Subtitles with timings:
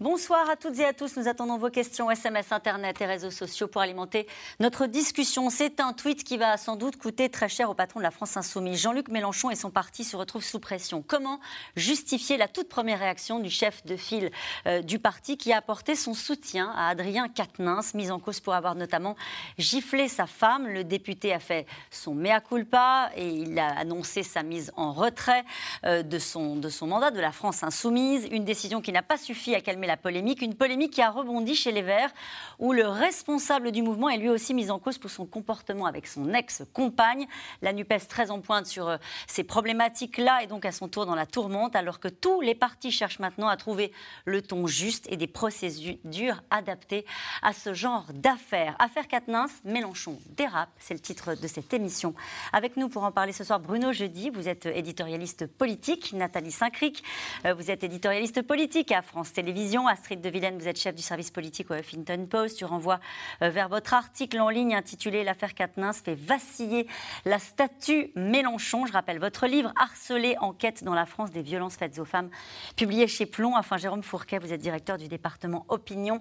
[0.00, 1.18] Bonsoir à toutes et à tous.
[1.18, 4.26] Nous attendons vos questions SMS, Internet et réseaux sociaux pour alimenter
[4.58, 5.50] notre discussion.
[5.50, 8.34] C'est un tweet qui va sans doute coûter très cher au patron de la France
[8.34, 8.80] Insoumise.
[8.80, 11.04] Jean-Luc Mélenchon et son parti se retrouvent sous pression.
[11.06, 11.38] Comment
[11.76, 14.30] justifier la toute première réaction du chef de file
[14.66, 18.54] euh, du parti qui a apporté son soutien à Adrien Quatennens, mis en cause pour
[18.54, 19.16] avoir notamment
[19.58, 20.66] giflé sa femme?
[20.66, 25.44] Le député a fait son mea culpa et il a annoncé sa mise en retrait
[25.84, 28.28] euh, de, son, de son mandat de la France Insoumise.
[28.30, 31.56] Une décision qui n'a pas suffi à calmer la polémique, une polémique qui a rebondi
[31.56, 32.12] chez les Verts,
[32.60, 36.06] où le responsable du mouvement est lui aussi mis en cause pour son comportement avec
[36.06, 37.26] son ex-compagne.
[37.60, 41.16] La NUPES très en pointe sur euh, ces problématiques-là et donc à son tour dans
[41.16, 43.90] la tourmente, alors que tous les partis cherchent maintenant à trouver
[44.26, 47.04] le ton juste et des procédures adaptées
[47.42, 48.76] à ce genre d'affaires.
[48.78, 52.14] Affaire Quatennens, Mélenchon dérape, c'est le titre de cette émission.
[52.52, 57.02] Avec nous pour en parler ce soir, Bruno Jeudi, vous êtes éditorialiste politique, Nathalie Saint-Cric,
[57.44, 61.02] euh, vous êtes éditorialiste politique à France Télévisions, Astrid de Vilaine, vous êtes chef du
[61.02, 62.58] service politique au Huffington Post.
[62.58, 63.00] Tu renvoies
[63.42, 66.86] euh, vers votre article en ligne intitulé L'affaire Quatennens fait vaciller
[67.24, 68.86] la statue Mélenchon.
[68.86, 72.30] Je rappelle votre livre Harcelé, enquête dans la France des violences faites aux femmes,
[72.76, 73.56] publié chez Plomb.
[73.56, 76.20] Enfin, Jérôme Fourquet, vous êtes directeur du département Opinion,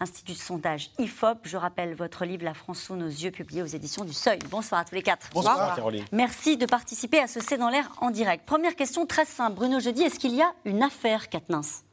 [0.00, 1.38] Institut de sondage IFOP.
[1.44, 4.38] Je rappelle votre livre La France sous nos yeux, publié aux éditions du Seuil.
[4.50, 5.30] Bonsoir à tous les quatre.
[5.32, 6.04] Bonsoir, Caroline.
[6.12, 8.44] Merci de participer à ce C'est dans l'air en direct.
[8.46, 9.56] Première question très simple.
[9.56, 11.87] Bruno Jeudi, est-ce qu'il y a une affaire Quatennens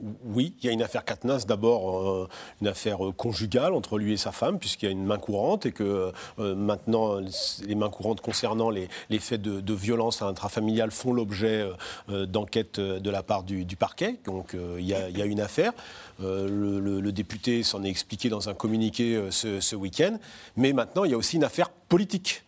[0.00, 2.28] oui, il y a une affaire Katnas, d'abord euh,
[2.60, 5.66] une affaire euh, conjugale entre lui et sa femme, puisqu'il y a une main courante
[5.66, 7.20] et que euh, maintenant
[7.64, 8.88] les mains courantes concernant les,
[9.20, 11.68] faits de, violence intrafamiliale font l'objet
[12.08, 14.18] d'enquêtes de la part du, parquet.
[14.24, 15.72] Donc il y, a, une affaire.
[16.20, 20.18] Le, député s'en est expliqué dans un communiqué ce, ce week-end.
[20.56, 22.44] Mais maintenant, il y a aussi une affaire politique.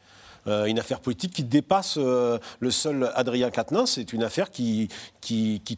[0.48, 3.86] Euh, une affaire politique qui dépasse euh, le seul Adrien Quatennens.
[3.86, 4.88] C'est une affaire qui,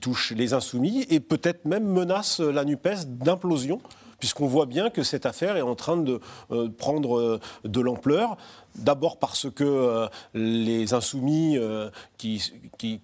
[0.01, 3.81] touche les insoumis et peut-être même menace la NUPES d'implosion
[4.19, 6.21] puisqu'on voit bien que cette affaire est en train de
[6.51, 8.37] euh, prendre de l'ampleur.
[8.79, 12.41] D'abord parce que euh, les insoumis euh, qui,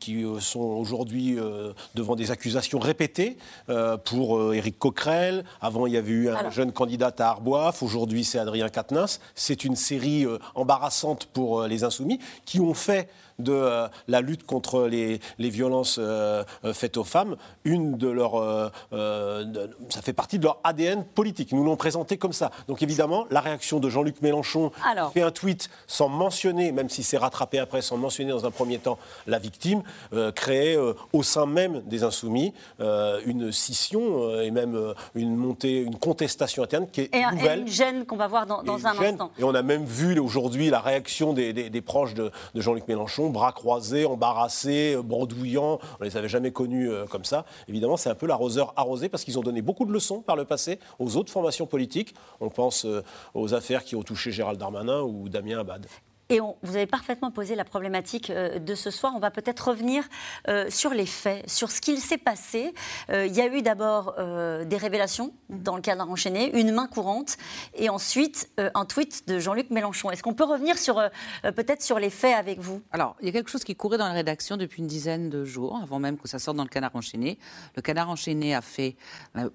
[0.09, 1.37] euh, sont aujourd'hui
[1.95, 3.37] devant des accusations répétées
[4.05, 8.39] pour Éric Coquerel, avant il y avait eu un jeune candidat à Arboif, aujourd'hui c'est
[8.39, 13.09] Adrien Quatennens, c'est une série embarrassante pour les insoumis qui ont fait
[13.39, 20.13] de la lutte contre les, violences euh, faites aux femmes, une de leurs, ça fait
[20.13, 21.53] partie de leur ADN politique.
[21.53, 22.51] Nous l'ont présenté comme ça.
[22.69, 24.71] Donc évidemment, la réaction de Jean-Luc Mélenchon
[25.13, 28.79] fait un tweet sans mentionner, même si c'est rattrapé après, sans mentionner dans un premier
[28.79, 29.83] temps la victime,
[30.35, 30.77] créait
[31.13, 37.03] au sein même des Insoumis une scission et même une montée, une contestation interne qui
[37.03, 37.61] est nouvelle.
[37.61, 39.31] Et une gêne qu'on va voir dans, un instant.
[39.39, 44.07] Et on a même vu aujourd'hui la réaction des, proches de Jean-Luc Mélenchon bras croisés,
[44.07, 45.79] embarrassés, bredouillants.
[46.01, 47.45] On ne les avait jamais connus euh, comme ça.
[47.69, 50.45] Évidemment, c'est un peu l'arroseur arrosé parce qu'ils ont donné beaucoup de leçons par le
[50.45, 52.15] passé aux autres formations politiques.
[52.41, 53.03] On pense euh,
[53.35, 55.87] aux affaires qui ont touché Gérald Darmanin ou Damien Abad.
[56.31, 59.13] Et vous avez parfaitement posé la problématique euh, de ce soir.
[59.15, 60.05] On va peut-être revenir
[60.49, 62.73] euh, sur les faits, sur ce qu'il s'est passé.
[63.11, 67.37] Euh, il y a eu d'abord des révélations dans le cadre enchaîné, une main courante,
[67.75, 70.11] et ensuite un tweet de Jean-Luc Mélenchon.
[70.11, 70.77] Est-ce qu'on peut revenir
[71.43, 72.83] peut-être sur les faits avec vous?
[72.93, 75.45] Alors, il y a quelque chose qui courait dans la rédaction depuis une dizaine de
[75.45, 77.39] jours, avant même que ça sorte dans le Canard enchaîné.
[77.77, 78.59] Le Canard enchaîné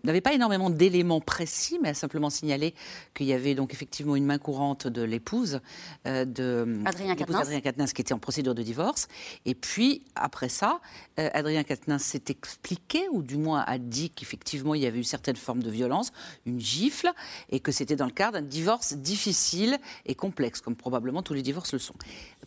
[0.04, 2.74] n'avait pas énormément d'éléments précis, mais a simplement signalé
[3.14, 5.62] qu'il y avait donc effectivement une main courante de l'épouse
[6.06, 7.94] de euh, Adrien Quatennens.
[7.94, 9.08] qui était en procédure de divorce.
[9.46, 10.80] Et puis, après ça,
[11.20, 15.04] euh, Adrien Quatennens s'est expliqué, ou du moins a dit qu'effectivement, il y avait eu
[15.04, 16.12] certaines formes de violence,
[16.46, 17.12] une gifle,
[17.50, 21.42] et que c'était dans le cadre d'un divorce difficile et complexe, comme probablement tous les
[21.42, 21.96] divorces le sont.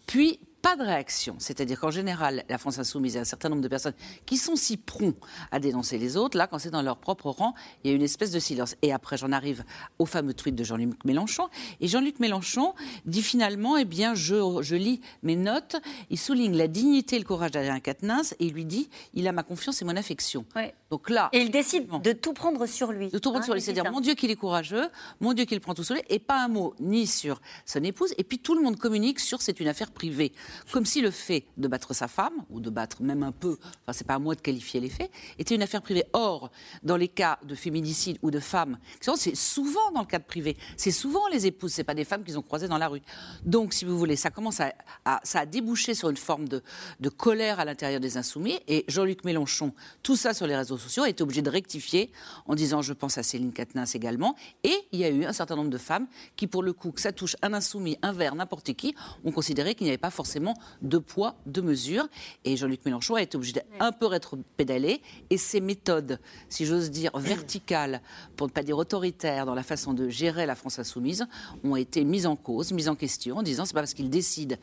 [0.07, 1.35] Puis, pas de réaction.
[1.39, 4.77] C'est-à-dire qu'en général, la France insoumise, a un certain nombre de personnes qui sont si
[4.77, 5.19] prompts
[5.51, 6.39] à dénoncer les autres.
[6.39, 8.77] Là, quand c'est dans leur propre rang, il y a une espèce de silence.
[8.81, 9.65] Et après, j'en arrive
[9.99, 11.49] au fameux tweet de Jean-Luc Mélenchon.
[11.81, 15.77] Et Jean-Luc Mélenchon dit finalement, eh bien, je, je, lis mes notes.
[16.11, 19.33] Il souligne la dignité et le courage d'Adrien Quatennens et il lui dit, il a
[19.33, 20.45] ma confiance et mon affection.
[20.93, 23.09] Donc là, et il décide de tout prendre sur lui.
[23.09, 24.91] De tout prendre sur lui, hein, c'est-à-dire mon Dieu qu'il est courageux,
[25.21, 28.13] mon Dieu qu'il prend tout sur lui, et pas un mot ni sur son épouse.
[28.19, 30.35] Et puis tout le monde communique sur c'est une affaire privée.
[30.71, 33.95] comme si le fait de battre sa femme, ou de battre même un peu, enfin
[33.95, 36.05] c'est pas à moi de qualifier les faits, était une affaire privée.
[36.13, 36.51] Or,
[36.83, 40.91] dans les cas de féminicide ou de femmes, c'est souvent dans le cadre privé, c'est
[40.91, 43.01] souvent les épouses, c'est pas des femmes qu'ils ont croisées dans la rue.
[43.47, 44.75] Donc, si vous voulez, ça commence à,
[45.23, 46.63] ça a débouché sur une forme de,
[47.01, 49.73] de colère à l'intérieur des insoumis, et Jean-Luc Mélenchon,
[50.03, 52.11] tout ça sur les réseaux sociaux, a été obligé de rectifier
[52.47, 55.57] en disant, je pense à Céline Katnas également, et il y a eu un certain
[55.57, 56.07] nombre de femmes
[56.37, 58.95] qui, pour le coup, que ça touche un insoumis, un vert, n'importe qui,
[59.25, 62.09] ont considéré qu'il n'y avait pas forcément de poids, de mesure.
[62.45, 65.03] Et Jean-Luc Mélenchon a été obligé d'un peu rétro-pédaler.
[65.31, 66.19] Et ses méthodes,
[66.49, 68.01] si j'ose dire, verticales,
[68.37, 71.27] pour ne pas dire autoritaires, dans la façon de gérer la France insoumise,
[71.65, 74.59] ont été mises en cause, mises en question, en disant c'est pas parce qu'il décide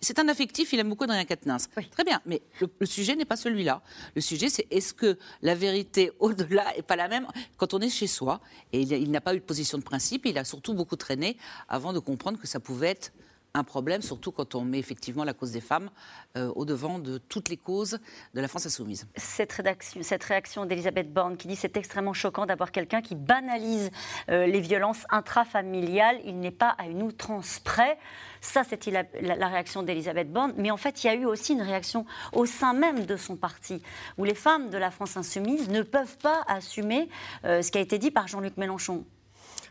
[0.00, 1.68] c'est un affectif, il aime beaucoup Adrien Quatennens.
[1.90, 3.82] Très bien, mais le, sujet n'est pas celui-là.
[4.14, 7.26] Le sujet, c'est est-ce que la vérité au-delà n'est pas la même
[7.56, 8.40] quand on est chez soi
[8.72, 11.36] Et il, il n'a pas eu de position de principe, il a surtout beaucoup traîné
[11.68, 13.12] avant de comprendre que ça pouvait être
[13.54, 15.90] un problème, surtout quand on met effectivement la cause des femmes
[16.36, 17.98] euh, au devant de toutes les causes
[18.34, 19.06] de la France insoumise.
[19.16, 23.90] Cette, rédaction, cette réaction d'Elisabeth Borne qui dit c'est extrêmement choquant d'avoir quelqu'un qui banalise
[24.30, 27.98] euh, les violences intrafamiliales, il n'est pas à une outrance près.
[28.40, 30.54] Ça, c'était la, réaction d'Elisabeth Borne.
[30.56, 33.36] Mais en fait, il y a eu aussi une réaction au sein même de son
[33.36, 33.82] parti,
[34.16, 37.08] où les femmes de la France insoumise ne peuvent pas assumer
[37.44, 39.04] euh, ce qui a été dit par Jean-Luc Mélenchon.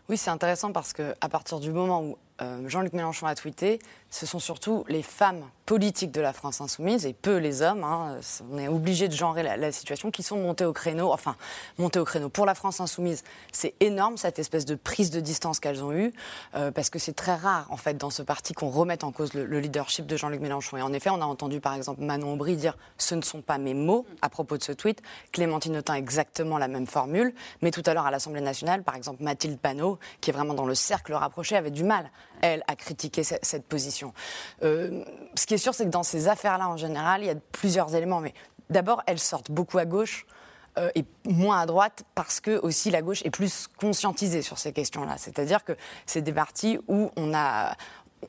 [0.09, 2.17] Oui, c'est intéressant parce qu'à partir du moment où
[2.67, 3.79] Jean-Luc Mélenchon a tweeté,
[4.09, 7.85] ce sont surtout les femmes politiques de la France insoumise et peu les hommes.
[7.85, 8.17] Hein,
[8.51, 11.13] on est obligé de genrer la, situation qui sont montés au créneau.
[11.13, 11.37] Enfin,
[11.77, 13.23] montés au créneau pour la France insoumise,
[13.53, 16.11] c'est énorme cette espèce de prise de distance qu'elles ont eue
[16.55, 19.33] euh, parce que c'est très rare en fait dans ce parti qu'on remette en cause
[19.33, 20.75] le, leadership de Jean-Luc Mélenchon.
[20.75, 23.57] Et en effet, on a entendu par exemple Manon Aubry dire ce ne sont pas
[23.57, 25.01] mes mots à propos de ce tweet.
[25.31, 29.23] Clémentine Autain exactement la même formule, mais tout à l'heure à l'Assemblée nationale, par exemple
[29.23, 32.11] Mathilde Panot, qui est vraiment dans le cercle rapproché, avait du mal
[32.41, 34.13] elle à critiquer cette position.
[34.63, 35.03] Euh,
[35.35, 37.95] ce qui est sûr, c'est que dans ces affaires-là, en général, il y a plusieurs
[37.95, 38.19] éléments.
[38.19, 38.33] Mais
[38.69, 40.25] d'abord, elles sortent beaucoup à gauche.
[40.77, 44.71] Euh, et moins à droite parce que aussi la gauche est plus conscientisée sur ces
[44.71, 45.15] questions-là.
[45.17, 45.73] C'est-à-dire que
[46.05, 47.75] c'est des partis où on a,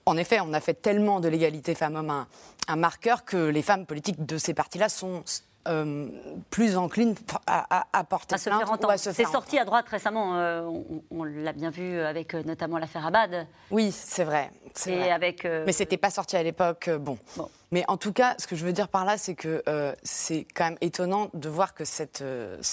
[0.07, 2.27] en effet, on a fait tellement de l'égalité femmes-hommes
[2.67, 5.23] un, marqueur que les femmes politiques de ces partis-là sont
[5.69, 6.09] euh,
[6.51, 7.15] plus encline
[7.47, 10.69] à, à, porter plainte C'est sorti à droite récemment, euh,
[11.11, 13.47] on, l'a bien vu avec euh, notamment l'affaire Abad.
[13.71, 14.51] Oui, c'est vrai.
[14.87, 17.19] Mais Avec, Mais c'était pas sorti à l'époque, bon.
[17.71, 19.63] Mais en tout cas, ce que je veux dire par là, c'est que
[20.03, 22.25] c'est quand même étonnant de voir que cette,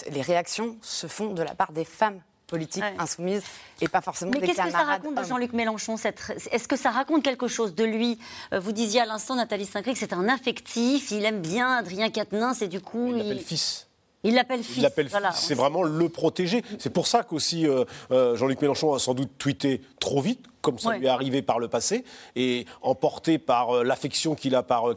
[0.10, 3.44] les réactions se font de la part des femmes politique insoumise
[3.82, 7.24] et pas forcément Mais qu'est-ce que ça raconte de Jean-Luc Mélenchon Est-ce que ça raconte
[7.24, 8.20] quelque chose de lui?
[8.54, 12.10] Euh, Vous disiez à l'instant, Nathalie Saint-Cré, que c'est un affectif, il aime bien Adrien
[12.10, 13.08] Quatennens et du coup...
[13.10, 13.88] Il l'appelle fils.
[14.24, 14.86] Il l'appelle fils.
[15.12, 15.32] Voilà.
[15.32, 16.64] C'est vraiment le protégé.
[16.78, 20.80] C'est pour ça qu'aussi euh, euh, Jean-Luc Mélenchon a sans doute tweeté trop vite, comme
[20.80, 22.04] ça lui est arrivé par le passé,
[22.36, 24.96] et emporté par euh, l'affection qu'il a par euh,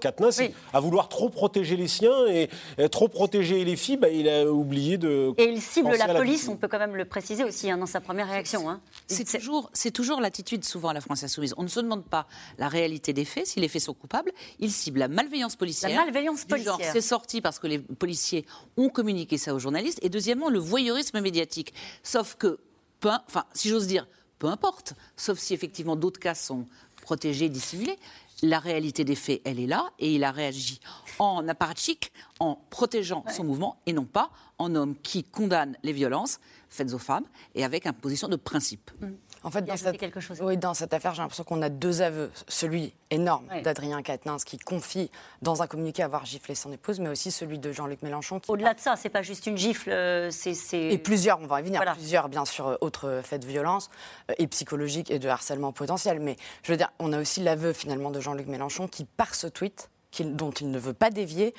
[0.72, 2.48] à vouloir trop protéger les siens et,
[2.90, 5.32] trop protéger les filles, bah, il a oublié de.
[5.38, 8.00] Et il cible la, police, on peut quand même le préciser aussi hein, dans sa
[8.00, 8.68] première réaction.
[8.68, 8.80] Hein.
[9.06, 11.54] C'est toujours, toujours l'attitude souvent à la France insoumise.
[11.56, 12.26] On ne se demande pas
[12.58, 15.90] la réalité des faits, si les faits sont coupables, il cible la malveillance policière.
[15.90, 16.76] La malveillance policière.
[16.92, 21.20] C'est sorti parce que les policiers ont communiqué ça aux journalistes, et deuxièmement, le voyeurisme
[21.20, 21.72] médiatique.
[22.02, 22.58] Sauf que,
[23.04, 24.06] enfin, si j'ose dire,
[24.42, 26.66] peu importe, sauf si effectivement d'autres cas sont
[27.00, 27.96] protégés, dissimulés.
[28.42, 30.80] La réalité des faits, elle est là, et il a réagi
[31.20, 32.10] en apparatchik,
[32.40, 36.40] en protégeant son mouvement, et non pas en homme qui condamne les violences
[36.70, 38.90] faites aux femmes, et avec une position de principe.
[39.00, 39.10] Mm.
[39.44, 40.40] En fait, dans cette, quelque chose.
[40.40, 42.30] Oui, dans cette affaire, j'ai l'impression qu'on a deux aveux.
[42.48, 45.10] Celui énorme d'Adrien Quatennens qui confie
[45.42, 48.40] dans un communiqué avoir giflé son épouse, mais aussi celui de Jean-Luc Mélenchon.
[48.48, 50.54] Au-delà de ça, c'est pas juste une gifle, euh, c'est.
[50.72, 53.90] Et plusieurs, on va y venir, plusieurs, bien sûr, euh, autres faits de violence
[54.30, 56.20] euh, et psychologiques et de harcèlement potentiel.
[56.20, 59.46] Mais je veux dire, on a aussi l'aveu finalement de Jean-Luc Mélenchon qui, par ce
[59.46, 59.90] tweet,
[60.20, 61.54] dont il ne veut pas dévier,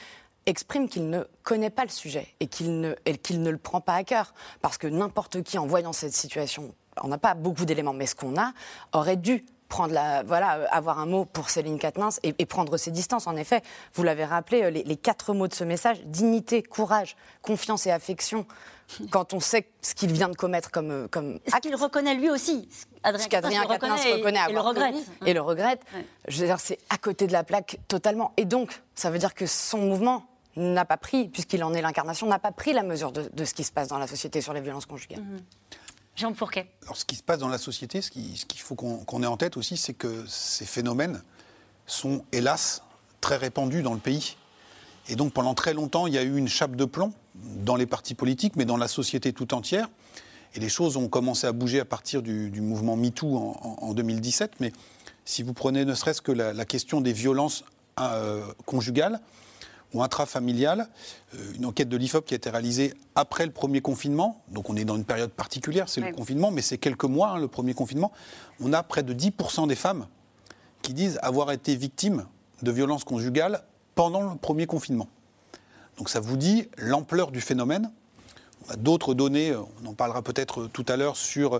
[0.46, 2.94] exprime qu'il ne connaît pas le sujet et qu'il ne,
[3.24, 4.34] qu'il ne le prend pas à cœur.
[4.62, 8.16] Parce que n'importe qui, en voyant cette situation on n'a pas beaucoup d'éléments, mais ce
[8.16, 8.54] qu'on a
[8.94, 12.92] aurait dû prendre la, voilà, euh, avoir un mot pour Céline Katnins et, prendre ses
[12.92, 13.26] distances.
[13.26, 13.64] En effet,
[13.96, 18.46] vous l'avez rappelé, euh, les, quatre mots de ce message dignité, courage, confiance et affection.
[19.10, 22.30] Quand on sait ce qu'il vient de commettre comme, euh, comme Ce qu'il reconnaît lui
[22.30, 22.70] aussi.
[23.02, 24.96] Adrien ce qu'Adrien Quatennens reconnaît et, le regrette.
[25.26, 25.82] et le regrette.
[26.28, 28.32] Je veux dire, c'est à côté de la plaque totalement.
[28.38, 32.28] Et donc, ça veut dire que son mouvement n'a pas pris, puisqu'il en est l'incarnation,
[32.28, 34.62] n'a pas pris la mesure de, ce qui se passe dans la société sur les
[34.62, 35.22] violences conjugales.
[35.22, 35.40] Mhm.
[36.16, 36.68] Jean Fourquet.
[36.84, 39.58] Alors, ce qui se passe dans la société, ce qu'il faut qu'on ait en tête
[39.58, 41.24] aussi, c'est que ces phénomènes
[41.88, 42.84] sont, hélas,
[43.20, 44.38] très répandus dans le pays.
[45.10, 47.86] Et donc, pendant très longtemps, il y a eu une chape de plomb dans les
[47.86, 49.90] partis politiques, mais dans la société tout entière.
[50.56, 54.60] Et les choses ont commencé à bouger à partir du, mouvement MeToo en, en, 2017.
[54.60, 54.72] Mais
[55.26, 57.66] si vous prenez ne serait-ce que la, question des violences
[58.00, 59.20] euh, conjugale
[59.94, 60.88] ou intrafamiliale.
[61.36, 64.42] Euh, une enquête de l'IFOP qui a été réalisée après le premier confinement.
[64.50, 66.08] Donc on est dans une période particulière, c'est Oui.
[66.10, 68.12] le confinement, mais c'est quelques mois, hein, le premier confinement.
[68.60, 70.08] On a près de 10% des femmes
[70.82, 72.26] qui disent avoir été victimes
[72.62, 73.64] de violences conjugales
[73.96, 75.08] pendant le premier confinement.
[75.98, 77.92] Donc ça vous dit l'ampleur du phénomène.
[78.68, 81.60] On a d'autres données, on en parlera peut-être tout à l'heure, sur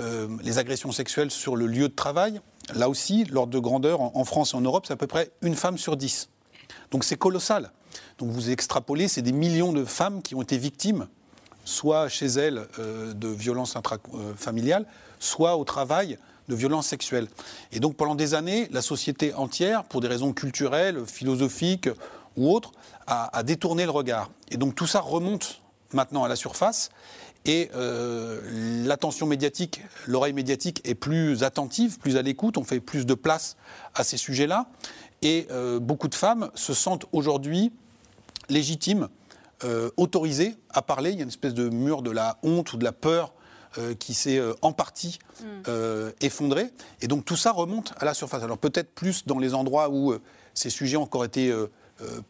[0.00, 2.40] euh, les agressions sexuelles sur le lieu de travail.
[2.74, 5.30] Là aussi, l'ordre de grandeur en, en France et en Europe, c'est à peu près
[5.42, 6.28] une femme sur dix.
[6.90, 7.70] Donc c'est colossal.
[8.18, 11.06] Donc vous extrapolez, c'est des millions de femmes qui ont été victimes,
[11.64, 14.86] soit chez elles euh, de violences intrafamiliales,
[15.18, 16.18] soit au travail
[16.48, 17.28] de violences sexuelles.
[17.72, 21.88] Et donc pendant des années, la société entière, pour des raisons culturelles, philosophiques
[22.36, 22.72] ou autres,
[23.06, 24.30] a, a détourné le regard.
[24.50, 25.60] Et donc tout ça remonte
[25.92, 26.90] maintenant à la surface.
[27.46, 33.06] Et euh, l'attention médiatique, l'oreille médiatique est plus attentive, plus à l'écoute, on fait plus
[33.06, 33.56] de place
[33.94, 34.66] à ces sujets-là.
[35.22, 37.72] Et euh, beaucoup de femmes se sentent aujourd'hui
[38.48, 39.08] légitimes,
[39.64, 41.10] euh, autorisées à parler.
[41.10, 43.34] Il y a une espèce de mur de la honte ou de la peur
[43.78, 45.20] euh, qui s'est euh, en partie
[45.68, 46.72] euh, effondré.
[47.02, 48.42] Et donc tout ça remonte à la surface.
[48.42, 50.12] Alors peut-être plus dans les endroits où
[50.54, 51.54] ces sujets ont encore été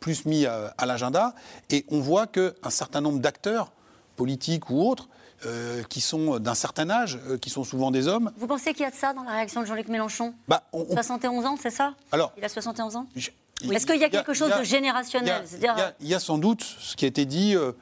[0.01, 1.35] plus mis à, à l'agenda.
[1.71, 3.73] Et on voit qu'un certain nombre d'acteurs,
[4.17, 5.09] politiques ou autres,
[5.47, 8.83] euh, qui sont d'un certain âge, euh, qui sont souvent des hommes, Vous pensez qu'il
[8.83, 11.57] y a de ça dans la réaction de Jean-Luc Mélenchon bah, on- on- 71 ans,
[11.61, 13.31] c'est ça alors, Il a 71 ans je-
[13.73, 16.21] Est-ce qu'il y a quelque chose il y a- de générationnel il y a- y
[16.21, 17.73] sans doute ce qui a été dit, euh,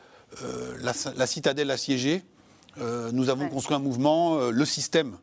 [0.83, 2.23] la, la citadelle assiégée,
[3.13, 3.51] nous avons Ouais.
[3.51, 5.17] construit un mouvement, le système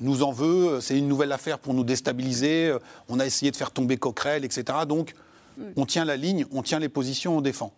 [0.00, 2.74] nous en veut, c'est une nouvelle affaire pour nous déstabiliser,
[3.08, 4.64] on a essayé de faire tomber Coquerel, etc.
[4.88, 5.14] Donc
[5.56, 5.62] Mm.
[5.76, 7.72] on tient la ligne, on tient les positions, on défend.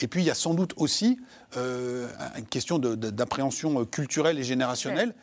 [0.00, 1.18] Et puis il y a sans doute aussi
[1.56, 5.14] euh, une question de- de- d'appréhension culturelle et générationnelle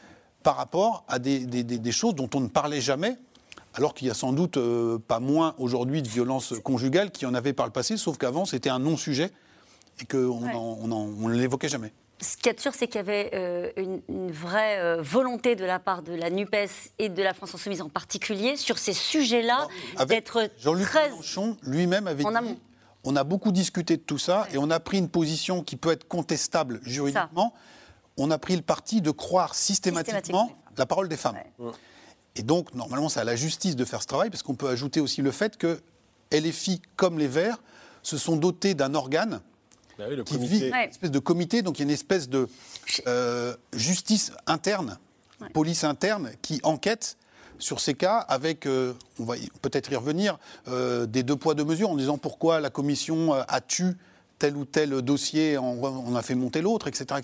[0.43, 3.15] par rapport à des, des- des- des choses dont on ne parlait jamais,
[3.75, 7.31] alors qu'il y a sans doute euh, pas moins aujourd'hui de violences conjugales qu'il y
[7.31, 9.31] en avait par le passé, sauf qu'avant c'était un non-sujet
[10.01, 10.51] et qu'on Ouais.
[10.55, 10.87] on
[11.29, 11.91] ne l'évoquait jamais.
[12.21, 15.65] Ce qui est sûr, c'est qu'il y avait euh, une, une vraie euh, volonté de
[15.65, 16.69] la part de la NUPES
[16.99, 19.67] et de la France Insoumise en particulier sur ces sujets-là
[20.07, 21.09] d'être Jean-Luc très...
[21.09, 22.57] Mélenchon lui-même avait En dit amont.
[23.03, 25.91] On a beaucoup discuté de tout ça et on a pris une position qui peut
[25.91, 27.53] être contestable juridiquement.
[28.17, 30.63] On a pris le parti de croire systématiquement Systématiquement.
[30.77, 31.37] la parole des femmes.
[32.35, 34.99] Et donc, normalement, c'est à la justice de faire ce travail, parce qu'on peut ajouter
[34.99, 35.81] aussi le fait que
[36.31, 37.57] LFI, comme les Verts,
[38.03, 39.41] se sont dotés d'un organe
[39.97, 40.55] Bah oui, le qui comité.
[40.55, 40.83] vit, Ouais.
[40.85, 42.47] une espèce de comité, donc il y a une espèce de
[43.07, 44.97] euh, justice interne,
[45.53, 47.17] police interne, qui enquête
[47.59, 51.65] sur ces cas avec, euh, on va peut-être y revenir, euh, des deux poids, deux
[51.65, 53.91] mesures, en disant pourquoi la commission euh, a tué
[54.39, 57.21] tel ou tel dossier, on, a fait monter l'autre, etc..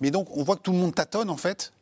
[0.00, 1.72] Mais donc, on voit que tout le monde tâtonne, en fait,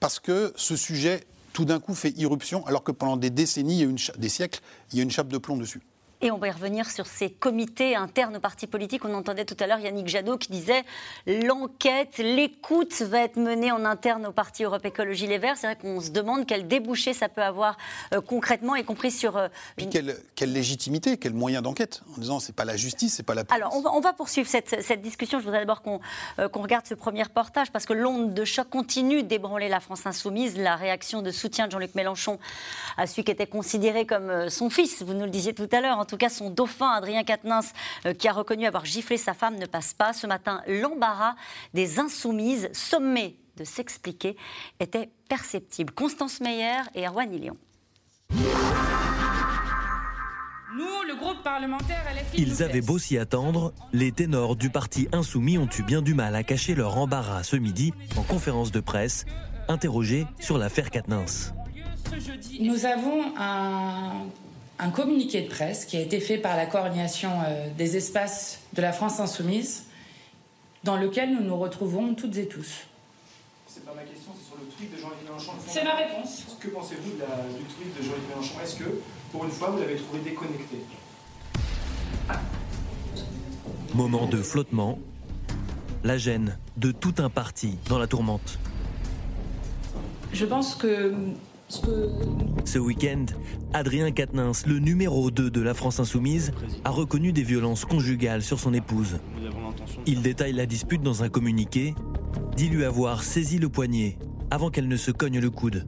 [0.00, 4.28] parce que ce sujet, tout d'un coup, fait irruption, alors que pendant des décennies, des
[4.30, 5.82] siècles, il y a une chape de plomb dessus.
[6.22, 9.04] Et on va y revenir sur ces comités internes aux partis politiques.
[9.04, 10.84] On entendait tout à l'heure Yannick Jadot qui disait
[11.26, 15.56] l'enquête, l'écoute va être menée en interne au parti Europe Écologie Les Verts.
[15.56, 17.76] C'est vrai qu'on se demande quel débouché ça peut avoir
[18.14, 22.20] euh, concrètement, y compris sur euh, Puis une quelle, quelle légitimité, quel moyen d'enquête En
[22.20, 23.60] disant, c'est pas la justice, c'est pas la police.
[23.60, 25.40] Alors, on va, on va poursuivre cette, cette discussion.
[25.40, 26.00] Je voudrais d'abord qu'on
[26.38, 30.06] euh, qu'on regarde ce premier reportage parce que l'onde de choc continue d'ébranler la France
[30.06, 30.56] insoumise.
[30.56, 32.38] La réaction de soutien de Jean-Luc Mélenchon
[32.96, 35.80] à celui qui était considéré comme euh, son fils, vous nous le disiez tout à
[35.80, 37.72] l'heure, tout cas son dauphin, Adrien Quatennens,
[38.04, 40.12] euh, qui a reconnu avoir giflé sa femme, ne passe pas.
[40.12, 41.36] Ce matin, l'embarras
[41.72, 44.36] des insoumises, sommées de s'expliquer,
[44.78, 45.94] était perceptible.
[45.94, 47.56] Constance Meyer et Erwan Ilion.
[50.74, 52.42] Nous, le groupe parlementaire LFI.
[52.42, 56.34] Ils avaient beau s'y attendre, les ténors du parti insoumis ont eu bien du mal
[56.34, 59.24] à cacher leur embarras ce midi en conférence de presse,
[59.66, 60.90] interrogés sur l'affaire
[62.18, 64.26] jeudi, Nous avons un,
[64.82, 68.82] un communiqué de presse qui a été fait par la coordination euh, des espaces de
[68.82, 69.84] la France insoumise,
[70.82, 72.88] dans lequel nous nous retrouvons toutes et tous.
[73.68, 75.52] C'est pas ma question, c'est sur le tweet de Jean-Luc Mélenchon.
[75.54, 76.42] le C'est ma réponse.
[76.58, 78.54] Que pensez-vous du tweet de Jean-Luc Mélenchon?
[78.62, 80.78] Est-ce que, pour une fois, vous l'avez trouvé déconnecté?
[83.94, 84.98] Moment de flottement,
[86.02, 88.58] la gêne de tout un parti dans la tourmente.
[90.32, 91.14] Je pense que
[92.64, 93.24] ce week-end,
[93.72, 96.52] Adrien Quatennens, le numéro 2 de la France insoumise,
[96.84, 99.18] a reconnu des violences conjugales sur son épouse.
[100.06, 101.94] Il détaille la dispute dans un communiqué,
[102.56, 104.18] dit lui avoir saisi le poignet
[104.50, 105.86] avant qu'elle ne se cogne le coude.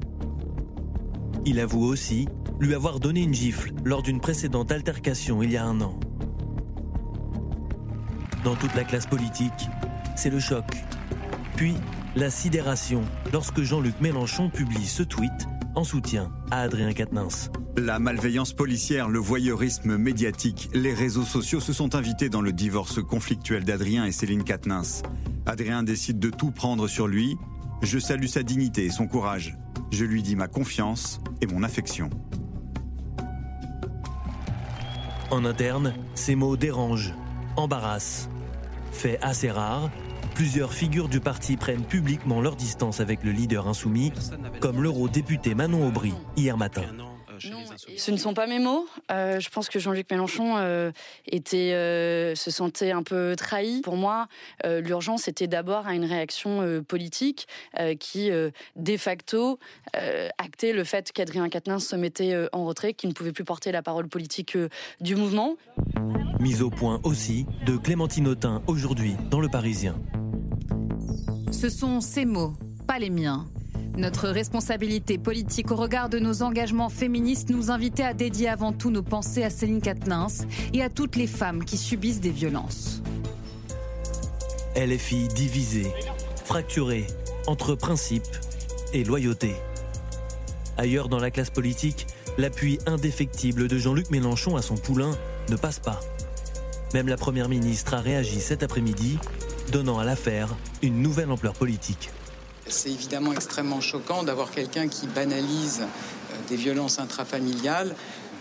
[1.44, 2.28] Il avoue aussi
[2.60, 5.98] lui avoir donné une gifle lors d'une précédente altercation il y a un an.
[8.42, 9.68] Dans toute la classe politique,
[10.16, 10.64] c'est le choc.
[11.56, 11.74] Puis
[12.16, 15.32] la sidération lorsque Jean-Luc Mélenchon publie ce tweet
[15.74, 17.50] en soutien à Adrien Quatennens.
[17.76, 23.02] La malveillance policière, le voyeurisme médiatique, les réseaux sociaux se sont invités dans le divorce
[23.02, 25.02] conflictuel d'Adrien et Céline Quatennens.
[25.46, 27.36] Adrien décide de tout prendre sur lui.
[27.82, 29.56] Je salue sa dignité et son courage.
[29.90, 32.10] Je lui dis ma confiance et mon affection.
[35.30, 37.14] En interne, ces mots dérangent,
[37.56, 38.28] embarrassent.
[38.92, 39.90] Fait assez rare,
[40.34, 44.12] plusieurs figures du parti prennent publiquement leur distance avec le leader insoumis,
[44.60, 46.82] comme l'eurodéputé Manon Aubry hier matin.
[47.96, 48.86] Ce ne sont pas mes mots.
[49.10, 50.90] Euh, je pense que Jean-Luc Mélenchon euh,
[51.26, 53.80] était, euh, se sentait un peu trahi.
[53.82, 54.28] Pour moi,
[54.64, 57.46] l'urgence était d'abord à une réaction politique
[57.98, 59.58] qui, de facto,
[60.38, 63.82] actait le fait qu'Adrien Quatennens se mettait en retrait, qu'il ne pouvait plus porter la
[63.82, 64.56] parole politique
[65.00, 65.56] du mouvement.
[66.40, 69.96] Mise au point aussi de Clémentine Autain aujourd'hui dans Le Parisien.
[71.52, 72.54] Ce sont ses mots,
[72.86, 73.46] pas les miens.
[73.96, 78.90] Notre responsabilité politique au regard de nos engagements féministes nous invitait à dédier avant tout
[78.90, 80.26] nos pensées à Céline Katnins
[80.72, 83.02] et à toutes les femmes qui subissent des violences.
[84.74, 85.92] LFI divisée,
[86.44, 87.06] fracturée
[87.46, 88.26] entre principe
[88.92, 89.54] et loyauté.
[90.76, 95.12] Ailleurs dans la classe politique, l'appui indéfectible de Jean-Luc Mélenchon à son poulain
[95.50, 96.00] ne passe pas.
[96.94, 99.18] Même la Première ministre a réagi cet après-midi,
[99.70, 100.48] donnant à l'affaire
[100.82, 102.10] une nouvelle ampleur politique.
[102.66, 107.94] C'est évidemment extrêmement choquant d'avoir quelqu'un qui banalise euh, des violences intrafamiliales.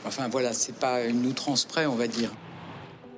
[0.06, 2.30] Enfin voilà, c'est pas une outrance près, on va dire.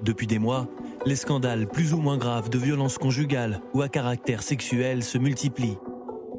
[0.01, 0.67] Depuis des mois,
[1.05, 5.77] les scandales plus ou moins graves de violences conjugales ou à caractère sexuel se multiplient.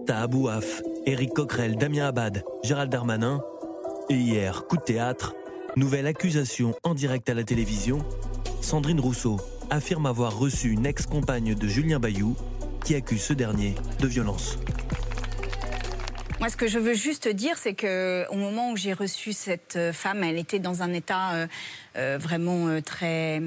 [0.06, 3.40] Taha Bouaf, Éric Coquerel, Damien Abad, Gérald Darmanin.
[4.08, 5.34] Et hier, coup de théâtre,
[5.74, 7.98] nouvelle accusation en direct à la télévision.
[8.60, 12.36] Sandrine Rousseau affirme avoir reçu une ex-compagne de Julien Bayou
[12.86, 14.58] qui accuse ce dernier de violence.
[16.38, 19.74] Moi, ce que je veux juste dire, c'est que au moment où j'ai reçu cette
[19.74, 21.46] euh, femme, elle était dans un état euh,
[21.96, 23.42] euh, vraiment très,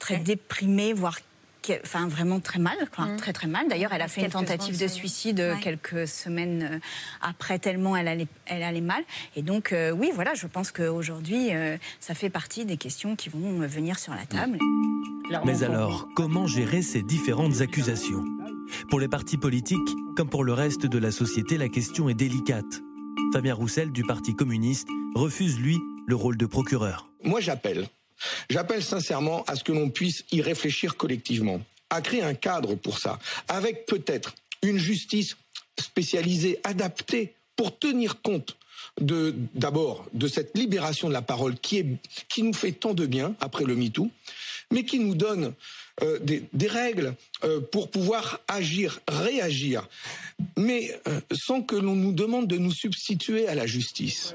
[0.00, 1.20] très déprimé, voire
[1.82, 3.16] enfin vraiment très mal, quoi, mm.
[3.18, 3.68] très très mal.
[3.68, 6.80] D'ailleurs, elle a fait une tentative de suicide quelques semaines
[7.20, 9.02] après, tellement elle allait, elle allait mal.
[9.36, 11.50] Et donc, oui, voilà, je pense qu'aujourd'hui,
[11.98, 14.58] ça fait partie des questions qui vont venir sur la table.
[15.44, 18.22] Mais alors, comment gérer ces différentes accusations?
[18.88, 22.82] Pour les partis politiques, comme pour le reste de la société, la question est délicate.
[23.32, 27.08] Fabien Roussel du Parti communiste refuse, lui, le rôle de procureur.
[27.22, 27.88] Moi, j'appelle.
[28.48, 32.98] J'appelle sincèrement à ce que l'on puisse y réfléchir collectivement, à créer un cadre pour
[32.98, 35.36] ça, avec peut-être une justice
[35.78, 38.56] spécialisée, adaptée, pour tenir compte
[39.00, 41.86] de d'abord de cette libération de la parole qui est
[42.28, 44.10] qui nous fait tant de bien après le MeToo,
[44.70, 45.54] mais qui nous donne
[46.02, 49.88] euh, des, règles euh, pour pouvoir agir, réagir,
[50.58, 54.34] mais euh, sans que l'on nous demande de nous substituer à la justice.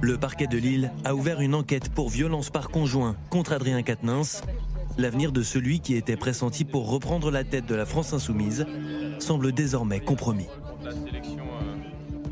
[0.00, 4.42] Le parquet de Lille a ouvert une enquête pour violence par conjoint contre Adrien Quatennens.
[4.98, 8.66] L'avenir de celui qui était pressenti pour reprendre la tête de la France insoumise
[9.20, 10.46] semble désormais compromis.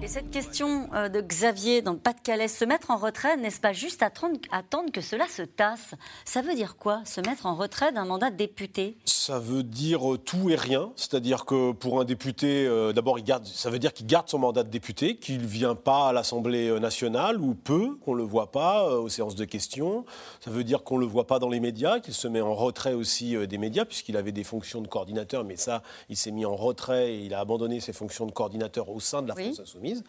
[0.02, 3.72] Et cette question euh, de Xavier dans le Pas-de-Calais, se mettre en retrait, n'est-ce pas
[3.72, 5.94] juste attendre, attendre, que cela se tasse?
[6.24, 8.96] Ça veut dire quoi, se mettre en retrait d'un mandat de député?
[9.04, 10.90] Ça veut dire euh, tout et rien.
[10.96, 14.70] C'est-à-dire que pour un député, euh, d'abord, ça veut dire qu'il garde son mandat de
[14.70, 18.98] député, qu'il ne vient pas à l'Assemblée nationale, ou peu, qu'on ne le voit pas
[18.98, 20.04] aux séances de questions.
[20.40, 22.56] Ça veut dire qu'on ne le voit pas dans les médias, qu'il se met en
[22.56, 26.44] retrait aussi des médias, puisqu'il avait des fonctions de coordinateur, mais ça, il s'est mis
[26.44, 29.60] en retrait et il a abandonné ses fonctions de coordinateur au sein de la France
[29.60, 29.91] Insoumise.
[29.92, 30.02] entreprises.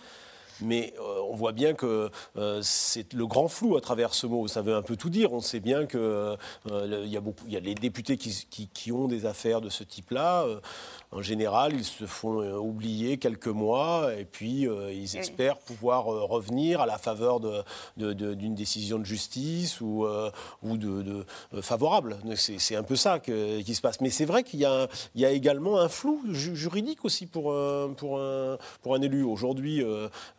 [0.64, 4.48] Mais euh, on voit bien que euh, c'est le grand flou à travers ce mot.
[4.48, 5.34] Ça veut un peu tout dire.
[5.34, 9.26] On sait bien qu'il euh, y, a beaucoup, y a les députés qui, ont des
[9.26, 10.46] affaires de ce type-là.
[11.12, 16.86] en général, ils se font oublier quelques mois et puis ils espèrent pouvoir revenir à
[16.86, 17.40] la faveur
[17.98, 20.06] d'une décision de justice ou,
[20.62, 21.26] ou de,
[21.62, 22.18] favorable.
[22.36, 24.00] C'est un peu ça qui se passe.
[24.00, 24.68] Mais c'est vrai qu'il y,
[25.16, 27.56] y, a également un flou juridique aussi pour,
[27.98, 29.24] pour, un, pour un élu.
[29.24, 29.84] Aujourd'hui,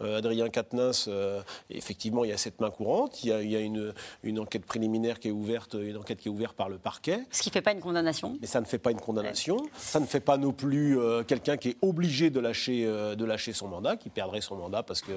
[0.05, 3.23] euh, Adrien Quatennens, euh, effectivement, il y a cette main courante.
[3.25, 6.57] Il y a, une, une, enquête préliminaire qui est ouverte, une enquête qui est ouverte
[6.57, 7.21] par le parquet.
[7.31, 8.37] Ce qui ne fait pas une condamnation.
[8.41, 9.57] Mais ça ne fait pas une condamnation.
[9.77, 13.53] Ça ne fait pas non plus euh, quelqu'un qui est obligé de lâcher, de lâcher
[13.53, 15.15] son mandat, qui perdrait son mandat parce qu'il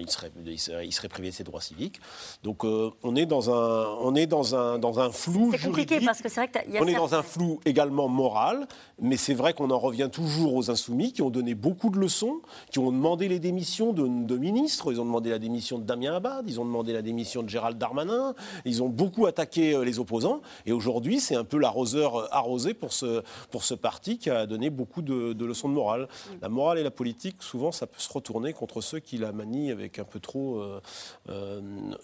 [0.00, 2.00] il serait, il serait, privé de ses droits civiques.
[2.42, 5.50] Donc on est dans un, on est dans un, dans un flou.
[5.52, 8.08] C'est compliqué parce que c'est vrai que y a on est dans un flou également
[8.08, 8.66] moral,
[9.00, 12.40] mais c'est vrai qu'on en revient toujours aux insoumis qui ont donné beaucoup de leçons,
[12.70, 15.84] qui ont demandé les démissions démission de, de ministres, ils ont demandé la démission de
[15.84, 19.84] Damien Abad, ils ont demandé la démission de Gérald Darmanin, ils ont beaucoup attaqué euh,
[19.84, 20.40] les opposants.
[20.66, 23.22] Et aujourd'hui, c'est un peu l'arroseur euh, arrosé pour ce,
[23.52, 26.08] pour ce parti qui a donné beaucoup de, de leçons de morale.
[26.40, 29.70] La morale et la politique, souvent, ça peut se retourner contre ceux qui la manient
[29.70, 30.56] avec un peu trop.
[30.58, 30.80] euh,
[31.28, 31.60] euh,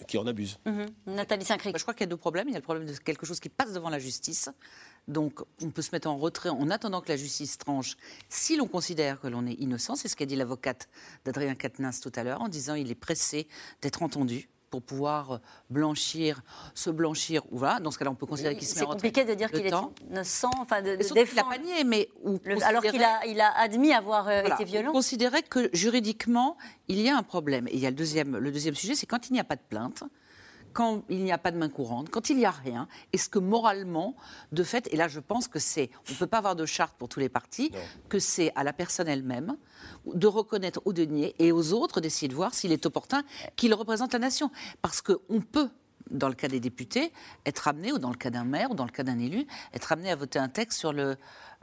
[0.06, 0.58] qui en abusent.
[0.64, 0.86] Mhm.
[1.06, 1.76] Nathalie Saint-Cric.
[1.76, 2.46] Je crois qu'il y a deux problèmes.
[2.48, 4.48] Il y a le problème de quelque chose qui passe devant la justice.
[5.08, 7.96] Donc, on peut se mettre en retrait en attendant que la justice tranche.
[8.28, 10.88] Si l'on considère que l'on est innocent, c'est ce qu'a dit l'avocate
[11.24, 13.48] d'Adrien Quatennens tout à l'heure, en disant il est pressé
[13.82, 15.40] d'être entendu pour pouvoir
[15.70, 16.42] blanchir,
[16.74, 17.80] se blanchir, ou voilà.
[17.80, 19.08] Dans ce cas-là, on peut considérer qu'il se met C'est en retrait.
[19.08, 19.72] compliqué de dire qu'il est
[20.10, 21.52] innocent, enfin de, de qu'il défendre.
[21.52, 24.56] a nié, mais ou Le- alors qu'il considérer- a, il a admis avoir euh, voilà,
[24.56, 24.90] été violent.
[24.90, 27.66] on considérait que juridiquement, il y a un problème.
[27.68, 29.56] Et il y a le deuxième, le deuxième sujet, c'est quand il n'y a pas
[29.56, 30.04] de plainte,
[30.72, 33.38] quand il n'y a pas de main courante, quand il n'y a rien, est-ce que
[33.38, 34.14] moralement,
[34.52, 36.94] de fait, et là je pense que c'est, on ne peut pas avoir de charte
[36.96, 37.70] pour tous les partis,
[38.09, 39.57] que c'est à la personne elle-même
[40.07, 43.22] de reconnaître ou de nier, et aux autres d'essayer de voir s'il est opportun
[43.57, 44.50] qu'il représente la nation.
[44.83, 45.68] Parce qu'on peut
[46.11, 47.12] dans le cas des députés,
[47.44, 49.92] être amené, ou dans le cas d'un maire, ou dans le cas d'un élu, être
[49.92, 51.16] amené à voter un texte sur, le,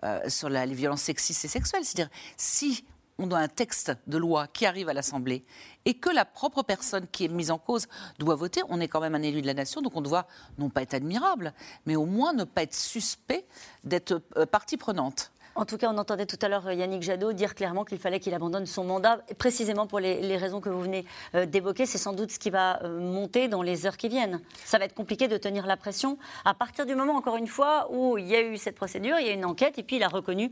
[0.03, 1.83] euh, sur la- les violences sexistes et sexuelles.
[1.83, 2.85] C'est-à-dire, si
[3.17, 5.45] on a un texte de loi qui arrive à l'Assemblée
[5.85, 7.87] et que la propre personne qui est mise en cause
[8.19, 10.69] doit voter, on est quand même un élu de la nation, donc on doit non
[10.69, 11.53] pas être admirable,
[11.85, 13.45] mais au moins ne pas être suspect
[13.83, 15.31] d'être euh, partie prenante.
[15.57, 18.19] En tout cas, on entendait tout à l'heure euh, Yannick Jadot dire clairement qu'il fallait
[18.19, 21.85] qu'il abandonne son mandat, précisément pour les, raisons que vous venez euh, d'évoquer.
[21.85, 24.41] C'est sans doute ce qui va monter dans les heures qui viennent.
[24.65, 27.87] Ça va être compliqué de tenir la pression à partir du moment, encore une fois,
[27.89, 29.95] où il y a eu cette procédure, il y a eu une enquête, et puis
[29.95, 30.51] il a reconnu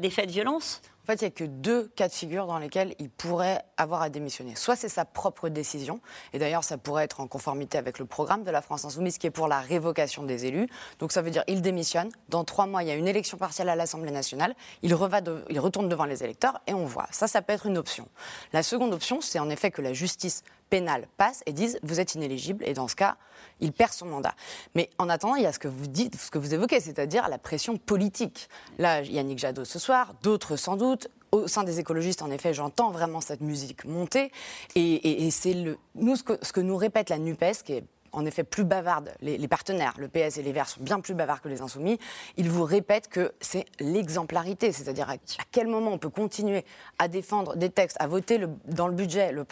[0.00, 0.82] des faits de violence.
[1.04, 4.00] En fait, il n'y a que deux cas de figure dans lesquels il pourrait avoir
[4.00, 4.56] à démissionner.
[4.56, 6.00] Soit c'est sa propre décision,
[6.32, 9.26] et d'ailleurs ça pourrait être en conformité avec le programme de la France Insoumise qui
[9.26, 10.66] est pour la révocation des élus.
[11.00, 13.68] Donc ça veut dire il démissionne, dans trois mois il y a une élection partielle
[13.68, 17.06] à l'Assemblée nationale, il, reva il retourne devant les électeurs et on voit.
[17.10, 18.08] Ça, ça peut être une option.
[18.54, 22.14] La seconde option, c'est en effet que la justice pénale passe et dise vous êtes
[22.14, 23.18] inéligible, et dans ce cas,
[23.60, 24.34] il perd son mandat.
[24.74, 27.28] Mais en attendant, il y a ce que vous dites, ce que vous évoquez, c'est-à-dire
[27.28, 28.48] la pression politique.
[28.78, 31.08] Là, Yannick Jadot ce soir, d'autres sans doute.
[31.32, 34.30] Au sein des écologistes, en effet, j'entends vraiment cette musique monter.
[34.76, 38.44] Et, c'est nous, ce que, ce que nous répète la NUPES, qui est en effet
[38.44, 41.48] plus bavarde, les, les partenaires, le PS et les Verts sont bien plus bavards que
[41.48, 41.98] les Insoumis,
[42.36, 46.64] ils vous répètent que c'est l'exemplarité, c'est-à-dire à, à quel moment on peut continuer
[46.98, 49.44] à défendre des textes, à voter le- dans le budget, le,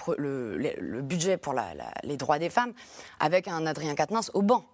[1.03, 2.73] budget pour la- la- les droits des femmes,
[3.21, 4.65] avec un Adrien Quatennens au banc.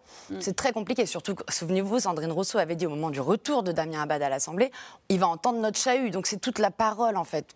[0.41, 4.03] C'est très compliqué, surtout, souvenez-vous, Sandrine Rousseau avait dit au moment du retour de Damien
[4.03, 4.71] Abad à l'Assemblée,
[5.09, 7.55] il va entendre notre chahut, donc c'est toute la parole, en fait,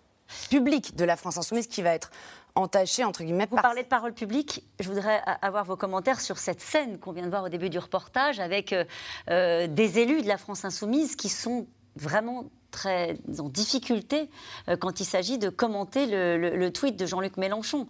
[0.51, 2.11] publique de la France Insoumise qui va être
[2.55, 4.62] entachée, entre guillemets, Vous parlez de parole publique.
[4.81, 7.79] Je voudrais avoir vos commentaires sur cette scène qu'on vient de voir au début du
[7.79, 8.85] reportage avec euh,
[9.31, 14.31] euh, des élus de la France insoumise qui sont vraiment très en difficulté
[14.69, 17.87] euh, quand il s'agit de commenter le, le- le tweet de Jean-Luc Mélenchon.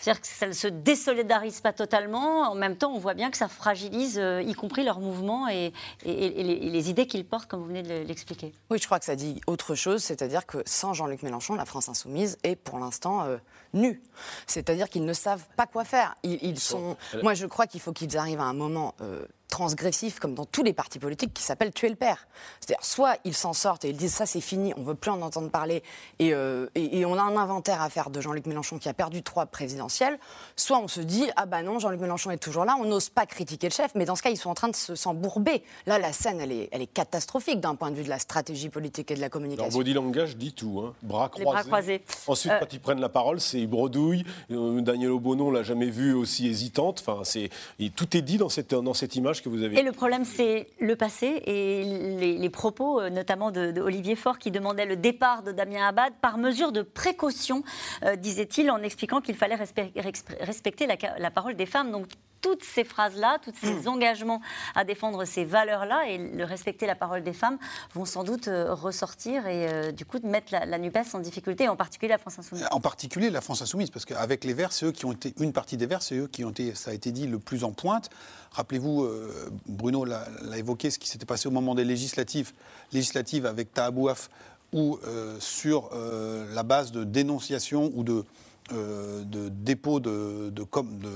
[0.00, 2.42] C'est-à-dire que ça ne se désolidarise pas totalement.
[2.50, 5.72] En même temps, on voit bien que ça fragilise, euh, y compris leurs mouvements et,
[6.04, 8.52] et- et les, et les idées qu'ils portent, comme vous venez de l'expliquer.
[8.70, 11.88] Oui, je crois que ça dit autre chose, c'est-à-dire que sans Jean-Luc Mélenchon, la France
[11.88, 13.38] insoumise est pour l'instant euh,
[13.74, 14.02] nue.
[14.46, 16.14] C'est-à-dire qu'ils ne savent pas quoi faire.
[16.22, 16.96] Ils, ils sont.
[17.22, 18.94] Moi, je crois qu'il faut qu'ils arrivent à un moment.
[19.00, 22.28] euh, transgressif comme dans tous les partis politiques qui s'appelle tuer le père.
[22.60, 25.20] C'est-à-dire soit ils s'en sortent et ils disent ça c'est fini, on veut plus en
[25.22, 25.82] entendre parler
[26.18, 28.94] et, euh, et- et on a un inventaire à faire de Jean-Luc Mélenchon qui a
[28.94, 30.18] perdu trois présidentielles,
[30.54, 33.26] soit on se dit ah bah non Jean-Luc Mélenchon est toujours là, on n'ose pas
[33.26, 35.62] critiquer le chef, mais dans ce cas ils sont en train de se s'embourber.
[35.86, 38.68] Là la scène elle est, elle est catastrophique d'un point de vue de la stratégie
[38.68, 39.78] politique et de la Leur communication.
[39.78, 40.82] body langage dit tout.
[40.84, 40.94] Hein.
[41.02, 41.44] Bras croisés.
[41.44, 42.04] bras croisés.
[42.26, 44.24] Ensuite, Euh, quand ils prennent la parole, c'est ils bredouillent.
[44.50, 47.02] Euh, Daniel Obono, on l'a jamais vu aussi hésitante.
[47.06, 47.50] Enfin, c'est
[47.96, 49.78] tout est dit dans cette dans cette image que vous avez.
[49.78, 51.84] Et le problème, c'est le passé et
[52.18, 55.86] les, les propos, euh, notamment de, de Olivier Faure, qui demandait le départ de Damien
[55.86, 57.62] Abad par mesure de précaution,
[58.04, 61.90] euh, disait-il, en expliquant qu'il fallait respect- respect- respecter la, parole des femmes.
[61.90, 62.06] Donc,
[62.40, 64.40] toutes ces phrases-là, tous ces engagements
[64.76, 67.58] à défendre ces valeurs-là et le respecter la parole des femmes
[67.94, 71.18] vont sans doute euh, ressortir et euh, du coup de mettre la, la NUPES en
[71.18, 72.64] difficulté, et en particulier la France Insoumise.
[72.70, 75.52] En particulier la France Insoumise, parce qu'avec les Verts, c'est eux qui ont été, une
[75.52, 77.72] partie des Verts, c'est eux qui ont été, ça a été dit, le plus en
[77.72, 78.08] pointe.
[78.52, 82.52] Rappelez-vous, euh, Bruno l'a évoqué, ce qui s'était passé au moment des législatives,
[82.92, 84.30] législatives avec Tahabouaf,
[84.72, 88.24] où euh, sur euh, la base de dénonciation ou de,
[88.72, 91.08] euh, de dépôt de, de, com- de,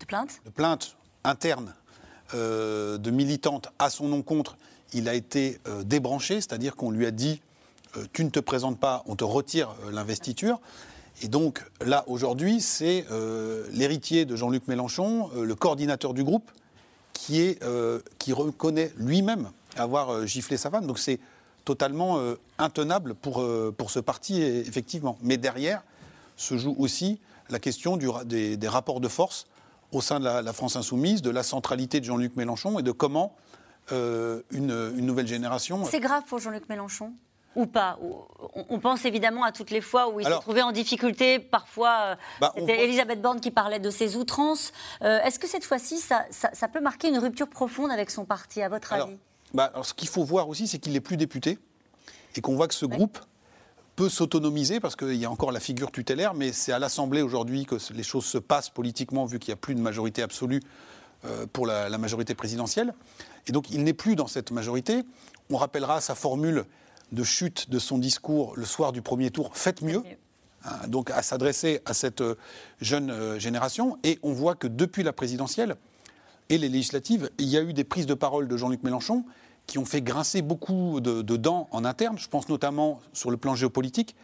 [0.00, 1.74] De plainte de plainte interne
[2.34, 4.56] euh, de militante à son encontre,
[4.92, 7.40] il a été débranché, c'est-à-dire qu'on lui a dit
[8.12, 10.60] tu ne te présentes pas, on te retire l'investiture.
[11.22, 16.50] Et donc là, aujourd'hui, c'est euh, l'héritier de Jean-Luc Mélenchon, euh, le coordinateur du groupe,
[17.12, 20.86] qui, euh, reconnaît lui-même avoir giflé sa femme.
[20.86, 21.18] Donc c'est
[21.64, 22.20] totalement
[22.58, 23.40] intenable pour,
[23.88, 25.18] ce parti, effectivement.
[25.22, 25.82] Mais derrière,
[26.36, 27.18] se joue aussi
[27.50, 29.46] la question des, rapports de force
[29.92, 33.34] au sein de la, France insoumise, de la centralité de Jean-Luc Mélenchon et de comment
[33.90, 35.84] une, une, nouvelle génération.
[35.84, 37.12] C'est grave pour Jean-Luc Mélenchon?
[37.56, 37.98] Ou pas
[38.68, 41.38] On pense évidemment à toutes les fois où il s'est trouvé en difficulté.
[41.38, 44.72] Parfois, bah, c'était Elisabeth Borne qui parlait de ses outrances.
[45.02, 48.24] Euh, Est-ce que cette fois-ci, ça, ça, ça, peut marquer une rupture profonde avec son
[48.24, 49.16] parti, à votre alors, avis?
[49.54, 51.58] bah, alors, Ce qu'il faut voir aussi, c'est qu'il n'est plus député
[52.36, 52.94] et qu'on voit que ce ouais.
[52.94, 53.18] groupe
[53.96, 57.64] peut s'autonomiser parce qu'il y a encore la figure tutélaire, mais c'est à l'Assemblée aujourd'hui
[57.64, 60.60] que les choses se passent politiquement, vu qu'il n'y a plus de majorité absolue
[61.24, 62.92] euh, pour la, la, majorité présidentielle.
[63.46, 65.04] Et donc il n'est plus dans cette majorité.
[65.48, 66.66] On rappellera sa formule
[67.12, 70.02] de chute de son discours le soir du premier tour, faites mieux.
[70.66, 72.34] Hein, donc à s'adresser à cette euh,
[72.80, 73.98] jeune euh, génération.
[74.02, 75.76] Et on voit que depuis la présidentielle
[76.48, 79.24] et les législatives, il y a eu des prises de parole de Jean-Luc Mélenchon
[79.66, 82.18] qui ont fait grincer beaucoup de, de, dents en interne.
[82.18, 84.14] Je pense notamment sur le plan géopolitique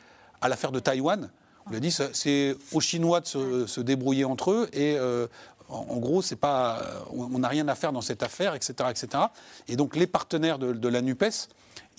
[0.41, 1.31] à l'affaire de Taïwan.
[1.67, 5.29] On l'a dit, c'est aux Chinois de se, se, débrouiller entre eux et euh,
[5.69, 6.81] en, en, gros, c'est pas,
[7.13, 9.25] on n'a rien à faire dans cette affaire, etc., etc.
[9.69, 11.25] Et donc les partenaires de, de la Nupes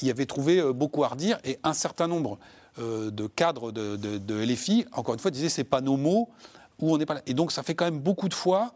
[0.02, 2.38] y avaient trouvé euh, beaucoup à redire et un certain nombre
[2.80, 6.30] euh, de cadres de, de, de, LFI, encore une fois, disaient c'est pas nos mots
[6.80, 7.22] ou on n'est pas là.
[7.28, 8.74] Et donc ça fait quand même beaucoup de fois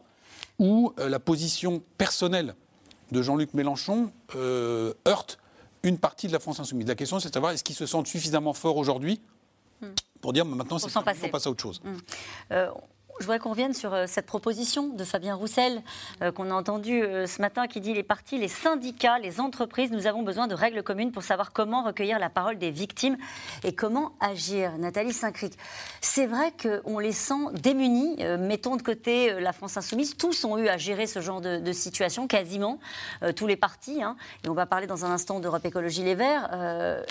[0.59, 2.55] où euh, la position personnelle
[3.11, 5.39] de Jean-Luc Mélenchon euh, heurte
[5.83, 6.87] une partie de la France insoumise.
[6.87, 9.21] La question, c'est de savoir est-ce qu'ils se sentent suffisamment forts aujourd'hui
[10.21, 11.81] pour dire maintenant, c'est on passe à autre chose?
[11.83, 11.97] Mmh.
[12.51, 12.69] Euh,
[13.19, 15.81] je voudrais qu'on revienne sur cette proposition de Fabien Roussel
[16.21, 19.91] euh, qu'on a entendu euh, ce matin qui dit les partis, les syndicats, les entreprises,
[19.91, 23.17] nous avons besoin de règles communes pour savoir comment recueillir la parole des victimes
[23.63, 24.77] et comment agir.
[24.77, 25.53] Nathalie Saint-Cric,
[26.01, 28.17] c'est vrai qu'on les sent démunis.
[28.19, 31.41] Euh, mettons de côté euh, la France insoumise, tous ont eu à gérer ce genre
[31.41, 32.79] de, situation, quasiment
[33.23, 34.01] euh, tous les partis.
[34.01, 37.03] Hein, et on va parler dans un instant d'Europe Écologie Les Verts euh,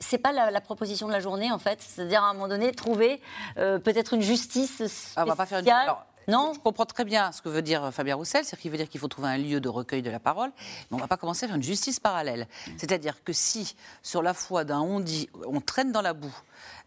[0.00, 2.72] c'est pas la, la, proposition de la journée en fait, c'est-à-dire à un moment donné
[2.72, 3.20] trouver
[3.58, 5.14] euh, peut-être une justice spéciale.
[5.16, 5.68] Ah, on va pas faire une...
[5.68, 8.76] Alors, non Je comprends très bien ce que veut dire Fabien Roussel, c'est qu'il veut
[8.76, 11.08] dire qu'il faut trouver un lieu de recueil de la parole, mais on ne va
[11.08, 12.46] pas commencer à faire une justice parallèle.
[12.76, 16.34] C'est-à-dire que si, sur la foi d'un on dit, on traîne dans la boue,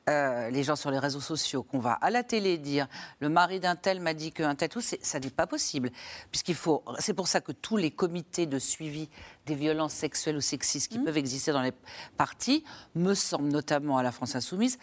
[0.10, 2.88] euh, les gens sur les réseaux sociaux, qu'on va à la télé dire
[3.20, 5.92] le mari d'un tel m'a dit qu'un tel tout, ça n'est pas possible.
[6.32, 6.84] Puisqu'il faut.
[6.98, 9.10] C'est pour ça que tous les comités de suivi
[9.46, 11.04] des violences sexuelles ou sexistes qui mmh.
[11.04, 11.74] peuvent exister dans les
[12.18, 12.64] partis
[12.96, 14.80] me semblent, notamment à la France Insoumise,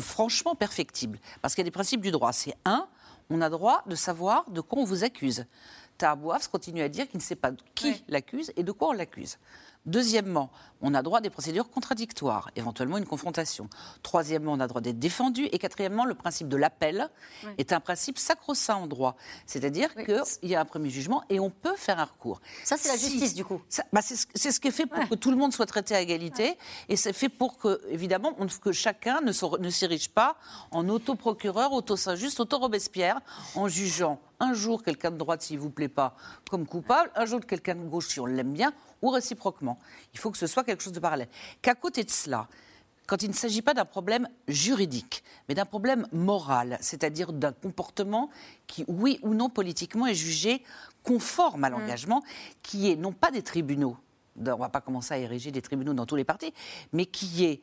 [0.00, 1.18] franchement perfectibles.
[1.40, 2.34] Parce qu'il y a des principes du droit.
[2.34, 2.86] C'est un,
[3.32, 5.46] on a droit de savoir de quoi on vous accuse.
[5.96, 8.04] Tahabouaf continue à dire qu'il ne sait pas qui oui.
[8.08, 9.38] l'accuse et de quoi on l'accuse.
[9.84, 13.68] Deuxièmement, on a droit à des procédures contradictoires, éventuellement une confrontation.
[14.02, 15.46] Troisièmement, on a droit d'être défendu.
[15.46, 17.08] Et quatrièmement, le principe de l'appel
[17.44, 17.50] oui.
[17.58, 19.16] est un principe sacro-saint en droit.
[19.46, 20.04] C'est-à-dire oui.
[20.04, 22.40] qu'il y a un premier jugement et on peut faire un recours.
[22.64, 23.60] Ça, c'est la justice, du coup.
[23.92, 25.08] Bah, c'est ce qui est fait pour ouais.
[25.08, 26.44] que tout le monde soit traité à égalité.
[26.44, 26.58] Ouais.
[26.88, 30.36] Et c'est fait pour que, évidemment, on, que chacun ne, ne s'érige pas
[30.70, 33.20] en autoprocureur, auto-Saint-Just, auto-Robespierre,
[33.56, 36.16] en jugeant un jour quelqu'un de droite, s'il ne vous plaît pas,
[36.50, 39.78] comme coupable, un jour quelqu'un de gauche, si on l'aime bien, ou réciproquement.
[40.14, 41.28] Il faut que ce soit quelque chose de parallèle.
[41.60, 42.48] Qu'à côté de cela,
[43.06, 48.30] quand il ne s'agit pas d'un problème juridique, mais d'un problème moral, c'est-à-dire d'un comportement
[48.66, 50.62] qui, oui ou non, politiquement, est jugé
[51.02, 51.72] conforme à mmh.
[51.72, 52.54] l'engagement, mmh.
[52.62, 53.96] qui est non pas des tribunaux,
[54.38, 56.54] on ne va pas commencer à ériger des tribunaux dans tous les partis,
[56.92, 57.60] mais qui est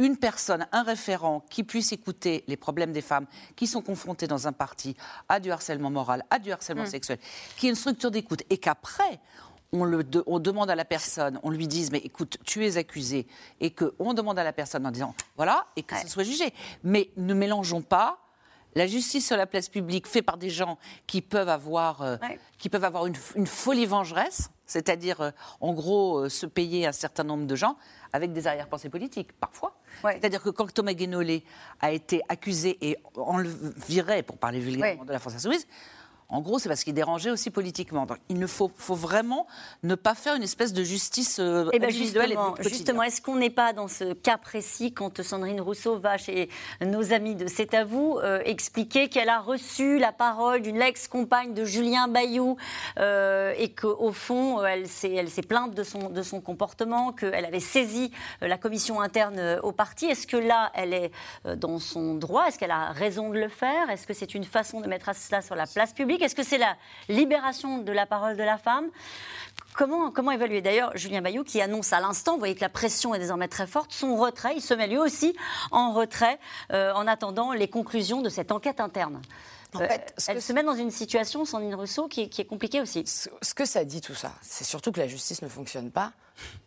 [0.00, 4.48] une personne, un référent qui puisse écouter les problèmes des femmes qui sont confrontées dans
[4.48, 4.96] un parti
[5.28, 6.86] à du harcèlement moral, à du harcèlement mmh.
[6.86, 7.18] sexuel,
[7.56, 9.20] qui est une structure d'écoute, et qu'après,
[9.72, 12.76] on, le de, on, demande à la personne, on lui dise, mais écoute, tu es
[12.76, 13.26] accusé,
[13.60, 16.00] et qu'on demande à la personne en disant, voilà, et que ouais.
[16.00, 16.52] ça soit jugé.
[16.82, 18.18] Mais ne mélangeons pas
[18.74, 22.38] la justice sur la place publique faite par des gens qui peuvent avoir, euh, ouais.
[22.58, 25.30] qui peuvent avoir une, une folie vengeresse, c'est-à-dire, euh,
[25.60, 27.76] en gros, euh, se payer un certain nombre de gens,
[28.12, 29.76] avec des arrière-pensées politiques, parfois.
[30.04, 30.12] Ouais.
[30.12, 31.44] C'est-à-dire que quand Thomas Guénolé
[31.80, 35.66] a été accusé et le virait, pour parler vulgairement, de la France Insoumise,
[36.30, 38.06] en gros, c'est parce qu'il dérangeait aussi politiquement.
[38.06, 39.46] Donc, il ne faut, faut, vraiment
[39.82, 43.20] ne pas faire une espèce de justice euh, eh ben individuelle justement, et Justement, est-ce
[43.20, 46.48] qu'on n'est pas dans ce cas précis quand Sandrine Rousseau va chez
[46.80, 51.52] nos amis de C'est à vous euh, expliquer qu'elle a reçu la parole d'une ex-compagne
[51.52, 52.56] de Julien Bayou
[52.98, 58.12] euh, et qu'au fond, elle s'est plainte de son, de son comportement, qu'elle avait saisi
[58.40, 60.06] la commission interne au parti.
[60.06, 61.10] Est-ce que là, elle est
[61.56, 62.46] dans son droit?
[62.46, 63.90] Est-ce qu'elle a raison de le faire?
[63.90, 66.19] Est-ce que c'est une façon de mettre cela sur la place publique?
[66.22, 66.76] Est-ce que c'est la
[67.08, 68.88] libération de la parole de la femme
[69.74, 70.60] Comment, comment, évaluer?
[70.60, 73.66] D'ailleurs, Julien Bayou qui annonce à l'instant, vous voyez que la pression est désormais très
[73.66, 75.36] forte, son retrait, il se met lui aussi
[75.70, 76.38] en retrait
[76.72, 79.22] euh, en attendant les conclusions de cette enquête interne.
[79.74, 82.80] En fait, euh, elle se met dans une situation, Sandrine Rousseau, qui, qui, est compliquée
[82.80, 83.06] aussi.
[83.06, 86.12] Ce, ce, que ça dit tout ça, c'est surtout que la justice ne fonctionne pas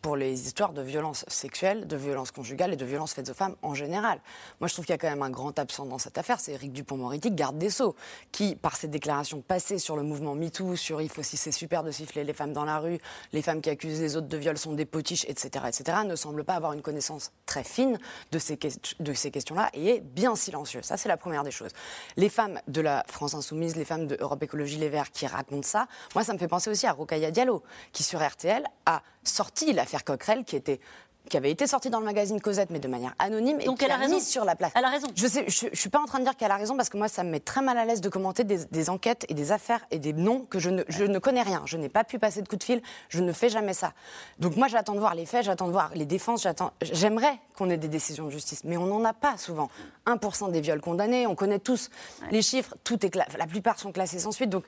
[0.02, 3.56] pour les histoires de violences sexuelles, de violences conjugales et de violences faites aux femmes
[3.62, 4.20] en général.
[4.60, 6.52] Moi, je trouve qu'il y a quand même un grand absent dans cette affaire, c'est
[6.52, 7.96] Éric Dupont-Moretti, garde des Sceaux,
[8.32, 11.82] qui, par ses déclarations passées sur le mouvement MeToo, sur il faut si c'est super
[11.82, 12.98] de siffler les femmes dans la rue,
[13.32, 16.44] les femmes qui accusent les autres de viol sont des potiches, etc., etc., ne semble
[16.44, 17.98] pas avoir une connaissance très fine
[18.32, 20.82] de ces, questions-là et est bien silencieux.
[20.82, 21.70] Ça, c'est la première des choses.
[22.16, 25.66] Les femmes de la France Insoumise, les femmes de Europe Écologie Les Verts qui racontent
[25.66, 29.72] ça, moi, ça me fait penser aussi à Rokaya Diallo, qui sur RTL a sorti
[29.72, 30.80] l'affaire Coquerel, qui était
[31.28, 33.90] qui avait été sortie dans le magazine Cosette, mais de manière anonyme, et Donc elle
[33.90, 34.16] a raison.
[34.16, 34.72] mise sur la place.
[34.74, 35.06] Elle a raison.
[35.14, 37.24] Je je suis pas en train de dire qu'elle a raison parce que moi, ça
[37.24, 39.98] me met très mal à l'aise de commenter des, des enquêtes et des affaires et
[39.98, 41.62] des noms que je ne, je ne connais rien.
[41.64, 42.82] Je n'ai pas pu passer de coup de fil.
[43.08, 43.94] Je ne fais jamais ça.
[44.38, 46.42] Donc moi, j'attends de voir les faits, j'attends de voir les défenses.
[46.42, 46.72] J'attends.
[46.82, 49.70] J'aimerais qu'on ait des décisions de justice, mais on n'en a pas souvent.
[50.06, 51.88] 1% des viols condamnés, on connaît tous
[52.30, 52.74] les chiffres.
[52.84, 54.50] Tout est la plupart sont classés sans suite.
[54.50, 54.64] Donc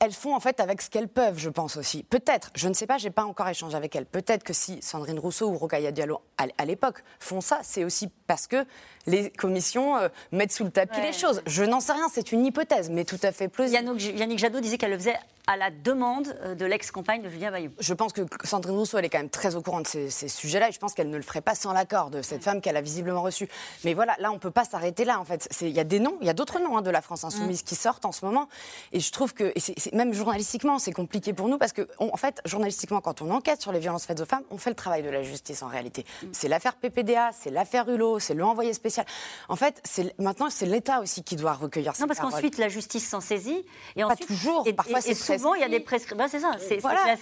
[0.00, 2.02] elles font en fait avec ce qu'elles peuvent, je pense aussi.
[2.02, 4.06] Peut-être, je ne sais pas, j'ai pas encore échangé avec elles.
[4.06, 8.46] Peut-être que si Sandrine Rousseau ou Rokhaya Diallo à, l'époque font ça, c'est aussi parce
[8.46, 8.64] que
[9.06, 11.06] les commissions euh, mettent sous le tapis Ouais.
[11.06, 11.42] les choses.
[11.46, 13.76] Je n'en sais rien, c'est une hypothèse, mais tout à fait plausible.
[13.76, 17.50] Yannick, Yannick Jadot disait qu'elle le faisait à la demande euh, de l'ex-compagne de Julien
[17.50, 17.70] Bayou.
[17.80, 20.28] Je pense que Sandrine Rousseau, elle est quand même très au courant de ces, ces
[20.28, 22.76] sujets-là et je pense qu'elle ne le ferait pas sans l'accord de cette femme qu'elle
[22.76, 23.48] a visiblement reçue.
[23.84, 25.48] Mais voilà, là, on ne peut pas s'arrêter là, en fait.
[25.60, 27.62] Il y a des noms, il y a d'autres noms hein, de la France insoumise
[27.62, 28.48] qui sortent en ce moment.
[28.92, 31.86] Et je trouve que, et c'est- c'est- même journalistiquement, c'est compliqué pour nous parce que,
[31.98, 34.70] on- en fait, journalistiquement, quand on enquête sur les violences faites aux femmes, on fait
[34.70, 36.04] le travail de la justice en réalité.
[36.32, 39.06] C'est l'affaire PPDA, c'est l'affaire Hulot, c'est le envoyé spécial.
[39.48, 42.32] En fait, c'est- maintenant, c'est l'État aussi qui doit recueillir ces Non, parce paroles.
[42.34, 43.64] qu'ensuite, la justice s'en saisit.
[43.96, 46.26] Et Pas ensuite, toujours, et, parfois, et- c'est et souvent, il y a des prescriptions.
[46.28, 47.16] c'est ça, c'est Voilà,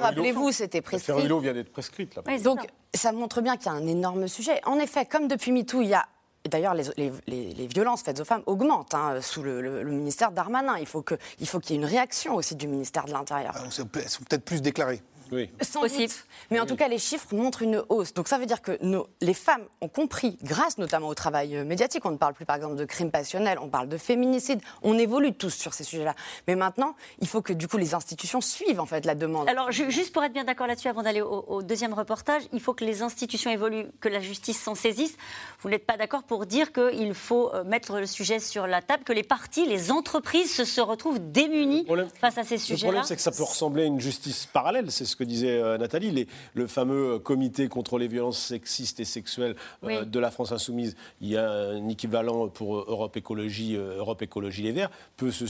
[0.00, 1.12] rappelez-vous, c'était prescrit.
[1.12, 2.22] L'affaire Hulot vient d'être prescrite, là.
[2.26, 2.60] Oui, Donc,
[2.94, 3.00] ça.
[3.00, 4.60] ça montre bien qu'il y a un énorme sujet.
[4.64, 6.06] En effet, comme depuis MeToo, il y a.
[6.48, 10.76] D'ailleurs, les, violences faites aux femmes augmentent hein, sous le, le- ministère Darmanin.
[10.78, 13.52] Il faut qu'il y ait une réaction aussi du ministère de l'Intérieur.
[13.56, 15.02] Ah, Elles sont peut-être plus déclarées.
[15.32, 15.50] Oui.
[15.62, 16.02] Sans Possible.
[16.08, 16.24] doute.
[16.50, 18.12] Mais en tout cas, les chiffres montrent une hausse.
[18.14, 21.64] Donc ça veut dire que nos- les femmes ont compris, grâce notamment au travail euh,
[21.64, 24.98] médiatique, on ne parle plus par exemple de crimes passionnels, on parle de féminicide, on
[24.98, 26.14] évolue tous sur ces sujets-là.
[26.46, 29.48] Mais maintenant, il faut que du coup les institutions suivent en fait la demande.
[29.48, 32.60] Alors, ju- juste pour être bien d'accord là-dessus, avant d'aller au, au deuxième reportage, il
[32.60, 35.14] faut que les institutions évoluent, que la justice s'en saisisse.
[35.60, 39.04] Vous n'êtes pas d'accord pour dire qu'il faut euh, mettre le sujet sur la table,
[39.04, 41.86] que les partis, les entreprises se, se retrouvent démunies
[42.20, 44.90] face à ces Le sujets-là problème, c'est que ça peut ressembler à une justice parallèle.
[44.90, 46.10] C'est ce que disait euh, Nathalie.
[46.10, 49.54] Les- le fameux comité contre les violences sexistes et sexuelles
[49.84, 54.22] euh, de la France Insoumise, il y a un équivalent pour euh, Europe Écologie, Europe
[54.22, 55.44] Écologie Les Verts, peut se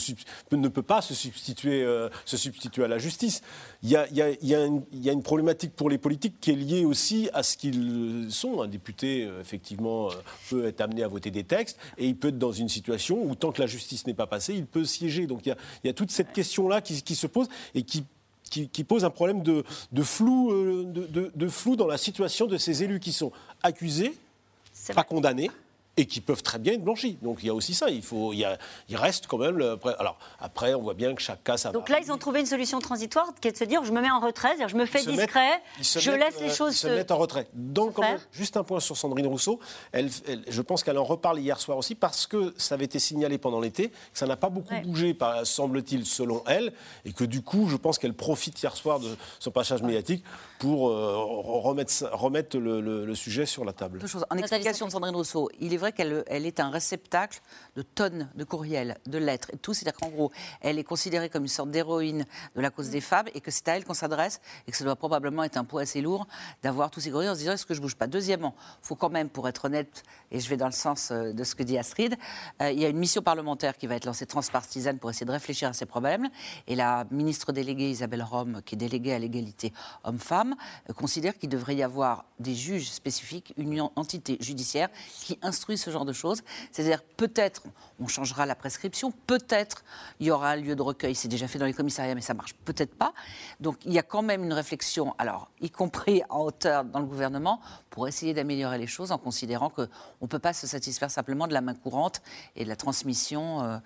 [0.53, 1.85] ne peut pas se substituer,
[2.25, 3.43] se substituer à la justice.
[3.83, 5.73] Il y, a, il y a- il y a une, il y a une problématique
[5.75, 8.63] pour les politiques qui est liée aussi à ce qu'ils sont.
[8.63, 10.09] Un député, effectivement,
[10.51, 13.35] peut être amené à voter des textes et il peut être dans une situation où,
[13.35, 15.27] tant que la justice n'est pas passée, il peut siéger.
[15.27, 17.83] Donc il y a, il y a toute cette question-là qui, qui se pose et
[17.83, 18.05] qui
[18.53, 21.97] qui, qui pose un problème de, de flou, euh, de, de- de flou dans la
[21.97, 24.15] situation de ces élus qui sont accusés,
[24.95, 25.51] pas condamnés,
[25.99, 27.19] et qui peuvent très bien être blanchis.
[27.23, 27.91] Donc il y a aussi ça.
[27.91, 28.57] Il, faut, il, y a-
[28.89, 29.59] il reste quand même.
[29.59, 31.97] Le, alors après, on voit bien que chaque cas, ça Donc va.
[31.99, 34.11] là, ils ont trouvé une solution transitoire qui est de se dire je me mets
[34.11, 36.55] en retrait, c'est-à-dire je me fais se discret, mettent- se je mettent, laisse les euh,
[36.55, 37.47] choses ils se mettent en retrait.
[37.53, 38.13] Donc, quand faire.
[38.13, 39.61] même, juste un point sur Sandrine Rousseau.
[39.93, 42.99] Elle, elle- je pense qu'elle en reparle hier soir aussi parce que ça avait été
[42.99, 44.81] signalé pendant l'été, que ça n'a pas beaucoup Ouais.
[44.83, 46.73] bougé, semble-t-il, selon elle,
[47.05, 50.25] et que du coup, je pense qu'elle profite hier soir de son passage médiatique
[50.59, 53.99] pour euh, remettre, ça- remettre le, le- le sujet sur la table.
[53.99, 54.25] Deux choses.
[54.31, 57.41] En explication de Sandrine Rousseau, il est vrai qu'elle elle est un réceptacle
[57.77, 59.75] de tonnes de courriels, de lettres et tout.
[59.75, 62.25] C'est-à-dire qu'en gros, elle est considérée comme une sorte d'héroïne
[62.57, 64.85] de la cause des femmes et que c'est à elle qu'on s'adresse et que ça
[64.85, 66.27] doit probablement être un poids assez lourd
[66.63, 68.07] d'avoir tous ces courriels en se disant est-ce que je bouge pas?
[68.07, 71.33] Deuxièmement, il faut quand même, pour être honnête, et je vais dans le sens euh,
[71.33, 72.17] de ce que dit Astrid,
[72.61, 75.33] euh, il y a une mission parlementaire qui va être lancée transpartisane pour essayer de
[75.33, 76.29] réfléchir à ces problèmes.
[76.67, 79.73] Et la ministre déléguée Isabelle Rome, qui est déléguée à l'égalité
[80.05, 80.55] homme-femme,
[80.89, 84.89] euh, considère qu'il devrait y avoir des juges spécifiques, une en- entité judiciaire
[85.23, 86.43] qui instruit ce genre de choses.
[86.71, 87.63] C'est-à-dire peut-être
[88.01, 89.85] on changera la prescription, peut-être
[90.19, 92.35] il y aura un lieu de recueil, c'est déjà fait dans les commissariats, mais ça
[92.35, 93.13] marche peut-être pas.
[93.61, 97.07] Donc il y a quand même une réflexion, alors y compris en hauteur dans le
[97.07, 97.61] gouvernement,
[97.93, 99.87] pour essayer d'améliorer les choses en considérant qu'on
[100.23, 102.23] ne peut pas se satisfaire simplement de la main courante
[102.57, 103.77] et de la transmission euh,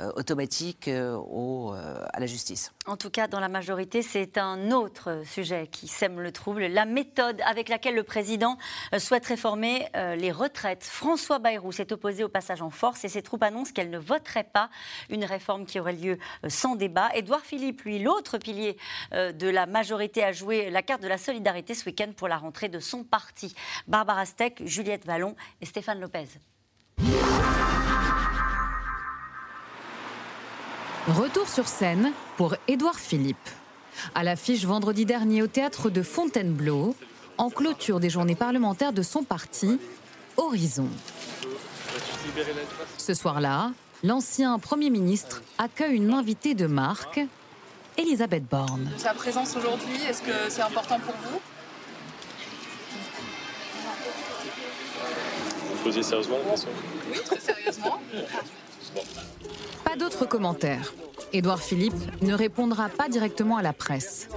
[0.00, 2.72] euh, automatique euh, au, à la justice.
[2.86, 6.84] En tout cas, dans la majorité, c'est un autre sujet qui sème le trouble, la
[6.84, 8.56] méthode avec laquelle le président
[8.98, 10.84] souhaite réformer les retraites.
[10.84, 14.44] François Bayrou s'est opposé au passage en force et ses troupes annoncent qu'elle ne voterait
[14.44, 14.70] pas
[15.10, 17.08] une réforme qui aurait lieu sans débat.
[17.14, 18.76] Édouard Philippe, lui, l'autre pilier
[19.12, 22.68] de la majorité, a joué la carte de la solidarité ce week-end pour la rentrée
[22.68, 23.55] de son parti.
[23.86, 26.26] Barbara Steck, Juliette Vallon et Stéphane Lopez.
[31.08, 33.48] Retour sur scène pour Édouard Philippe.
[34.14, 36.96] À l'affiche vendredi dernier au théâtre de Fontainebleau,
[37.38, 39.78] en clôture des journées parlementaires de son parti,
[40.36, 40.88] Horizon.
[42.98, 43.70] Ce soir-là,
[44.02, 47.20] l'ancien Premier ministre accueille une invitée de marque,
[47.96, 48.90] Elisabeth Borne.
[48.98, 51.40] Sa présence aujourd'hui, est-ce que c'est important pour vous?
[55.70, 56.70] Vous posez sérieusement la question
[57.12, 58.00] Oui, très sérieusement.
[59.84, 60.94] Pas d'autres commentaires.
[61.32, 64.28] Édouard Philippe ne répondra pas directement à la presse.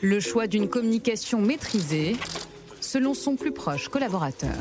[0.00, 2.16] Le choix d'une communication maîtrisée,
[2.80, 4.54] selon son plus proche collaborateur.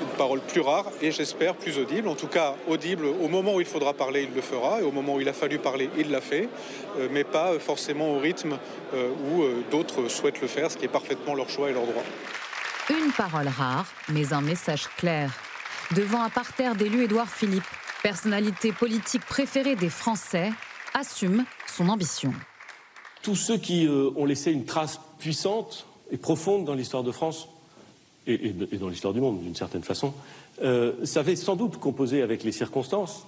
[0.00, 2.08] Une parole plus rare et j'espère plus audible.
[2.08, 4.90] En tout cas, audible au moment où il faudra parler, il le fera, et au
[4.90, 6.48] moment où il a fallu parler, il l'a fait,
[6.98, 8.58] euh, mais pas forcément au rythme
[8.94, 11.86] euh, où euh, d'autres souhaitent le faire, ce qui est parfaitement leur choix et leur
[11.86, 12.02] droit.
[12.90, 15.32] Une parole rare, mais un message clair.
[15.96, 17.64] Devant un parterre d'élus, Édouard Philippe,
[18.02, 20.52] personnalité politique préférée des Français,
[20.92, 22.34] assume son ambition.
[23.22, 27.48] Tous ceux qui euh, ont laissé une trace puissante et profonde dans l'histoire de France
[28.26, 30.12] et dans l'histoire du monde, d'une certaine façon,
[30.62, 33.26] euh, savaient sans doute composer avec les circonstances,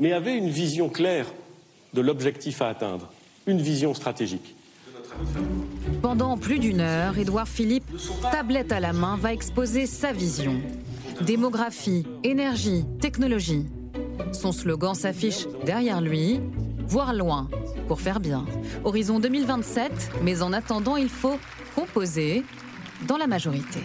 [0.00, 1.26] mais avaient une vision claire
[1.94, 3.10] de l'objectif à atteindre,
[3.46, 4.54] une vision stratégique.
[6.02, 7.84] Pendant plus d'une heure, Édouard Philippe,
[8.30, 10.60] tablette à la main, va exposer sa vision.
[11.20, 13.66] Démographie, énergie, technologie.
[14.32, 16.40] Son slogan s'affiche derrière lui,
[16.86, 17.48] voir loin
[17.88, 18.44] pour faire bien.
[18.84, 21.38] Horizon 2027, mais en attendant, il faut
[21.74, 22.44] composer
[23.06, 23.80] dans la majorité.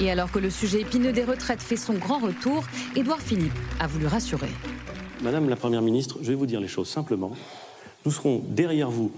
[0.00, 2.64] Et alors que le sujet épineux des retraites fait son grand retour,
[2.96, 4.50] Édouard Philippe a voulu rassurer.
[5.22, 7.32] Madame la Première ministre, je vais vous dire les choses simplement.
[8.04, 9.12] Nous serons derrière vous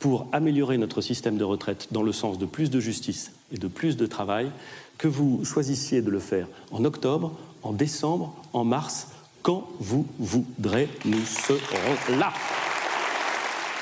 [0.00, 3.68] pour améliorer notre système de retraite dans le sens de plus de justice et de
[3.68, 4.50] plus de travail,
[4.98, 9.08] que vous choisissiez de le faire en octobre, en décembre, en mars,
[9.42, 12.32] quand vous voudrez, nous serons là.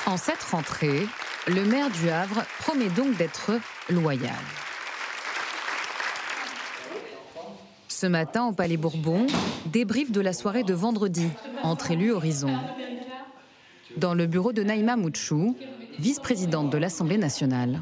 [0.05, 1.07] En cette rentrée,
[1.47, 3.51] le maire du Havre promet donc d'être
[3.89, 4.31] loyal.
[7.87, 9.27] Ce matin, au Palais Bourbon,
[9.65, 11.27] débrief de la soirée de vendredi,
[11.63, 12.57] entre élus Horizon.
[13.97, 15.57] Dans le bureau de Naïma Mouchou,
[15.99, 17.81] vice-présidente de l'Assemblée nationale.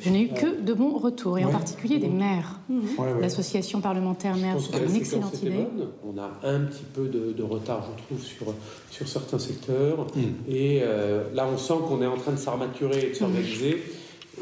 [0.00, 2.60] Je n'ai eu que de bons retours, et en particulier des maires.
[2.70, 3.20] Ouais, ouais.
[3.20, 5.50] L'association parlementaire maire, c'est une excellente idée.
[5.50, 5.88] bonne.
[6.04, 8.54] On a un petit peu de, de retard, je trouve, sur,
[8.90, 10.06] sur certains secteurs.
[10.14, 10.20] Mm.
[10.48, 13.82] Et euh, là, on sent qu'on est en train de s'armaturer et de s'organiser.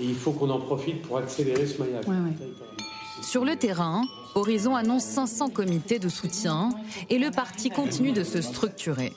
[0.01, 2.07] Et il faut qu'on en profite pour accélérer ce maillage.
[2.07, 2.49] Ouais, ouais.
[3.23, 4.03] Sur le terrain,
[4.37, 6.71] Horizon annonce 500 comités de soutien
[7.11, 9.13] et le parti continue de se structurer.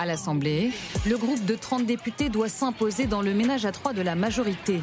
[0.00, 0.70] À l'Assemblée,
[1.08, 4.80] le groupe de 30 députés doit s'imposer dans le ménage à trois de la majorité.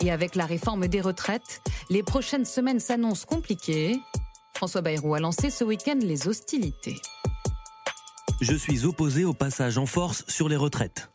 [0.00, 4.00] Et avec la réforme des retraites, les prochaines semaines s'annoncent compliquées.
[4.54, 6.96] François Bayrou a lancé ce week-end les hostilités.
[8.40, 11.10] Je suis opposé au passage en force sur les retraites.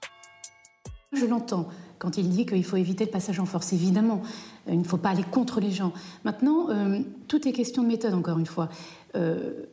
[1.11, 3.73] Je l'entends quand il dit qu'il faut éviter le passage en force.
[3.73, 4.21] Évidemment,
[4.67, 5.91] il ne faut pas aller contre les gens.
[6.23, 8.69] Maintenant, euh, tout est question de méthode, encore une fois.
[9.15, 9.65] Euh,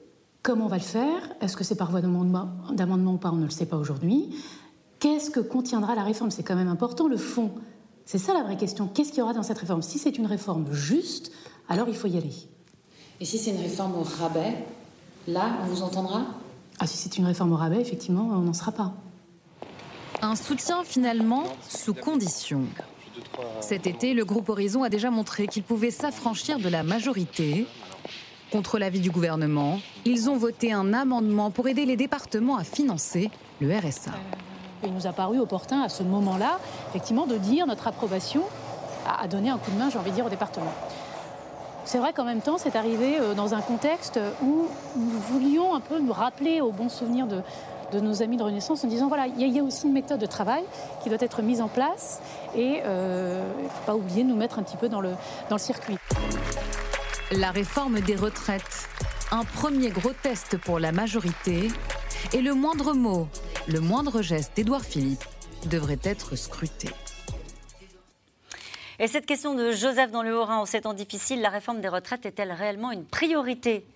[0.43, 1.35] comment on va le faire?
[1.41, 3.31] Est-ce que c'est par voie d'amendement ou pas?
[3.31, 4.35] On ne le sait pas aujourd'hui.
[4.99, 6.31] Qu'est-ce que contiendra la réforme?
[6.31, 7.53] C'est quand même important, le fond.
[8.05, 8.89] C'est ça la vraie question.
[8.89, 9.83] Qu'est-ce qu'il y aura dans cette réforme?
[9.83, 11.33] Si c'est une réforme juste,
[11.69, 12.35] alors il faut y aller.
[13.21, 14.65] Et si c'est une réforme au rabais,
[15.29, 16.27] là, on vous entendra?
[16.79, 18.95] Ah, si c'est une réforme au rabais, effectivement, on n'en sera pas.
[20.23, 22.63] Un soutien finalement sous condition.
[23.61, 27.67] Cet été, le groupe Horizon a déjà montré qu'il pouvait s'affranchir de la majorité.
[28.53, 33.31] Contre l'avis du gouvernement, ils ont voté un amendement pour aider les départements à financer
[33.61, 34.11] le RSA.
[34.83, 38.43] Il nous a paru opportun à ce moment-là, effectivement, de dire notre approbation
[39.07, 40.73] à, donner un coup de main, j'ai envie de dire, au département.
[41.85, 45.81] C'est vrai qu'en même temps, c'est arrivé euh, dans un contexte où nous voulions un
[45.81, 47.43] peu nous rappeler au bon souvenir de,
[48.01, 50.63] nos amis de Renaissance en disant voilà, il y, a- aussi une méthode de travail
[51.03, 52.21] qui doit être mise en place
[52.57, 55.15] et euh, ne faut pas oublier de nous mettre un petit peu dans le
[55.59, 55.97] circuit.
[57.33, 58.89] La réforme des retraites,
[59.31, 61.69] un premier gros test pour la majorité,
[62.33, 63.29] et le moindre mot,
[63.69, 65.23] le moindre geste d'Édouard Philippe
[65.67, 66.89] devrait être scruté.
[68.99, 71.89] Et cette question de Joseph dans le Haut-Rhin, en ces temps difficiles, la réforme des
[71.89, 73.87] retraites est-elle réellement une priorité?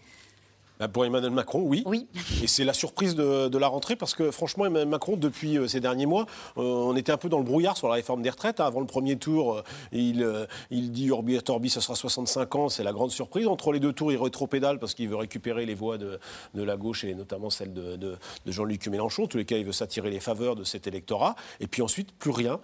[0.79, 1.85] Bah, Pour Emmanuel Macron, oui.
[1.87, 2.07] Oui.
[2.43, 5.68] Et c'est la surprise de, de la rentrée parce que franchement, Emmanuel Macron, depuis euh,
[5.68, 6.27] ces derniers mois,
[6.59, 8.59] euh, on était un peu dans le brouillard sur la réforme des retraites.
[8.61, 8.66] hein.
[8.66, 9.62] Avant le premier tour, euh,
[9.93, 13.47] il, euh, il dit Urbi et Orbi, ça sera 65 ans, c'est la grande surprise.
[13.47, 16.18] Entre les deux tours, il rétropédale parce qu'il veut récupérer les voix de,
[16.55, 18.16] de la gauche et notamment celle de,
[18.47, 19.25] Jean-Luc Mélenchon.
[19.25, 21.37] En tous les cas, il veut s'attirer les faveurs de cet électorat.
[21.61, 22.59] Et puis ensuite, plus rien.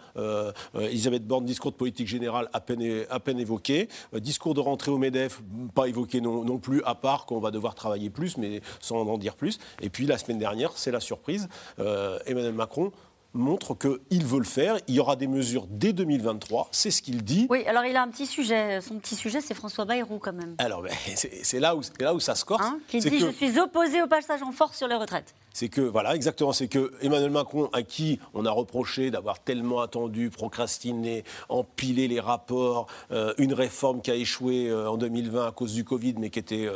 [0.78, 3.88] Elisabeth Borne, discours de politique générale à peine, à évoqué.
[4.14, 5.42] Discours de rentrée au MEDEF,
[5.74, 9.18] pas évoqué non, non plus, à part qu'on va devoir travailler plus, mais sans en
[9.18, 9.58] dire plus.
[9.80, 11.48] Et puis la semaine dernière, c'est la surprise,
[11.78, 12.92] euh, Emmanuel Macron
[13.32, 14.76] montre qu'il veut le faire.
[14.88, 17.46] Il y aura des mesures dès 2023, c'est ce qu'il dit.
[17.48, 18.80] Oui, alors il a un petit sujet.
[18.80, 20.56] Son petit sujet, c'est François Bayrou quand même.
[20.58, 22.64] Alors, ben, c'est là, où- là où ça se corse.
[22.66, 25.32] Hein, qui dit que- Je suis opposé au passage en force sur les retraites.
[25.52, 29.80] C'est que, voilà, exactement, c'est que Emmanuel Macron, à qui on a reproché d'avoir tellement
[29.80, 35.52] attendu, procrastiné, empilé les rapports, euh, une réforme qui a échoué euh, en 2020 à
[35.52, 36.68] cause du Covid, mais qui était,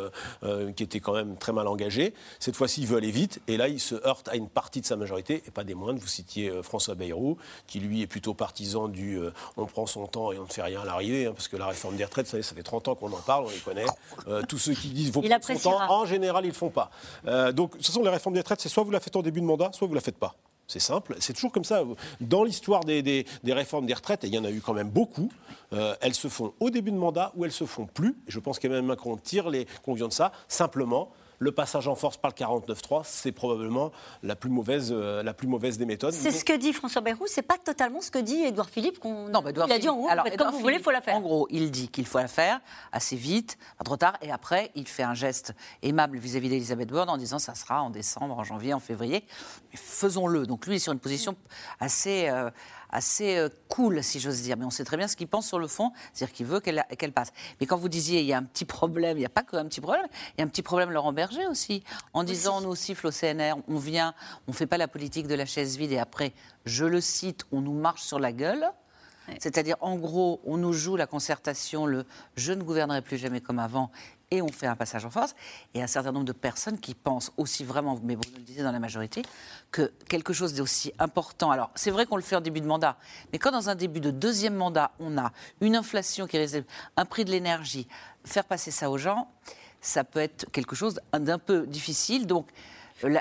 [0.42, 3.56] euh, qui était quand même très mal engagée, cette fois-ci, il veut aller vite, et
[3.56, 6.00] là, il se heurte à une partie de sa majorité, et pas des moindres.
[6.00, 9.18] Vous citiez François Bayrou, qui lui est plutôt partisan du
[9.56, 11.66] on prend son temps et on ne fait rien à l'arrivée, hein, parce que la
[11.66, 13.86] réforme des retraites, vous savez, ça fait 30 ans qu'on en parle, on les connaît.
[14.48, 16.90] Tous ceux qui disent Il prendre son temps, en général, ils ne le font pas.
[17.52, 19.44] Donc, toute façon, les réformes des retraites, c'est soit vous la faites en début de
[19.44, 20.36] mandat, soit vous la faites pas.
[20.66, 21.82] C'est simple, c'est toujours comme ça.
[22.22, 25.30] Dans l'histoire des, réformes des retraites, et il y en a eu quand même beaucoup,
[25.74, 28.16] euh, elles se font au début de mandat ou elles se font plus.
[28.26, 30.32] Je pense qu'Emmanuel Macron tire les conclusions de ça.
[30.48, 35.34] Simplement, le passage en force par le 49.3, c'est probablement la plus mauvaise, euh, la
[35.34, 36.12] plus mauvaise des méthodes.
[36.12, 38.98] C'est ce que dit François Bayrou, c'est pas totalement ce que dit Édouard Philippe.
[38.98, 40.90] qu'on Non, mais Édouard il a dit en gros, alors, comme vous voulez, il faut
[40.90, 41.16] la faire.
[41.16, 42.60] En gros, il dit qu'il faut la faire
[42.92, 47.10] assez vite, pas trop tard, et après, il fait un geste aimable vis-à-vis d'Elisabeth Borne
[47.10, 49.24] en disant ça sera en décembre, en janvier, en février.
[49.72, 50.46] Mais faisons-le.
[50.46, 51.36] Donc lui est sur une position
[51.80, 52.50] assez, euh,
[52.94, 54.56] assez euh, cool, si j'ose dire.
[54.56, 57.12] Mais on sait très bien ce qu'il pense sur le fond, c'est-à-dire qu'il veut qu'elle
[57.12, 57.32] passe.
[57.60, 59.66] Mais quand vous disiez il y a un petit problème, il n'y a pas qu'un
[59.66, 61.82] petit problème, il y a un petit problème Laurent Berger aussi,
[62.12, 64.14] en disant on nous siffle au CNR, on vient,
[64.46, 66.32] on ne fait pas la politique de la chaise vide, et après,
[66.64, 68.70] je le cite, on nous marche sur la gueule.
[69.38, 72.04] C'est-à-dire, en gros, on nous joue la concertation, le
[72.36, 73.90] je ne gouvernerai plus jamais comme avant,
[74.30, 75.34] et on fait un passage en force.
[75.74, 78.72] Et un certain nombre de personnes qui pensent aussi vraiment, mais Bruno le disait dans
[78.72, 79.22] la majorité,
[79.70, 81.50] que quelque chose d'aussi important.
[81.50, 82.96] Alors, c'est vrai qu'on le fait en début de mandat,
[83.32, 86.62] mais quand dans un début de deuxième mandat, on a une inflation qui risque,
[86.96, 87.86] un prix de l'énergie,
[88.24, 89.28] faire passer ça aux gens,
[89.80, 92.26] ça peut être quelque chose d'un peu difficile.
[92.26, 92.48] Donc,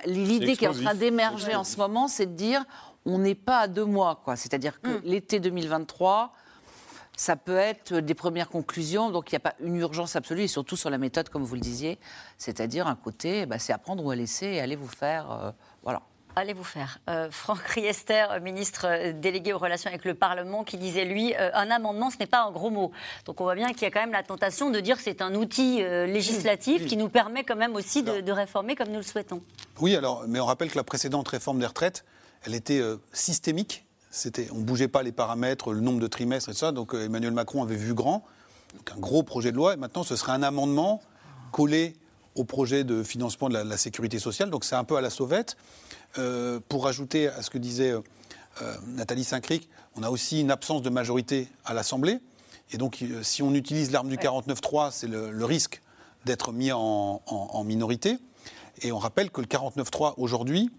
[0.06, 2.64] l'idée qui est en train d'émerger en ce moment, c'est de dire
[3.06, 4.36] on n'est pas à deux mois, quoi.
[4.36, 6.34] C'est-à-dire que l'été 2023,
[7.16, 10.48] ça peut être des premières conclusions, donc il n'y a pas une urgence absolue, et
[10.48, 12.00] surtout sur la méthode, comme vous le disiez,
[12.38, 15.52] c'est-à-dire un côté, bah, c'est à prendre ou à laisser, et allez vous faire, euh,
[15.84, 16.02] voilà.
[16.36, 16.98] Allez vous faire.
[17.12, 21.52] Euh, Franck Riester, euh, ministre délégué aux relations avec le Parlement, qui disait, lui, euh,
[21.54, 22.92] un amendement, ce n'est pas un gros mot.
[23.26, 25.22] Donc on voit bien qu'il y a quand même la tentation de dire que c'est
[25.22, 28.96] un outil euh, législatif qui nous permet quand même aussi de, de réformer comme nous
[28.96, 29.44] le souhaitons.
[29.80, 32.04] Oui, alors, mais on rappelle que la précédente réforme des retraites,
[32.48, 33.86] elle était euh, systémique.
[34.16, 36.72] C'était, on ne bougeait pas les paramètres, le nombre de trimestres et tout ça.
[36.72, 38.24] Donc euh, Emmanuel Macron avait vu grand,
[38.78, 39.74] donc un gros projet de loi.
[39.74, 41.02] Et maintenant, ce serait un amendement
[41.52, 41.96] collé
[42.36, 44.52] au projet de financement de la, la sécurité sociale.
[44.52, 45.58] Donc c'est un peu à la sauvette.
[46.20, 48.02] Euh, pour ajouter à ce que disait euh,
[48.86, 52.20] Nathalie Saint-Cric, on a aussi une absence de majorité à l'Assemblée.
[52.72, 55.82] Et donc, si on utilise l'arme du 49.3, c'est le, le risque
[56.26, 56.80] d'être mis en,
[57.26, 58.18] en- en minorité.
[58.84, 60.72] Et on rappelle que le 49.3, aujourd'hui,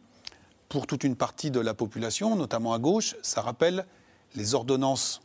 [0.74, 3.86] pour toute une partie de la population, notamment à gauche, ça rappelle
[4.34, 5.20] les ordonnances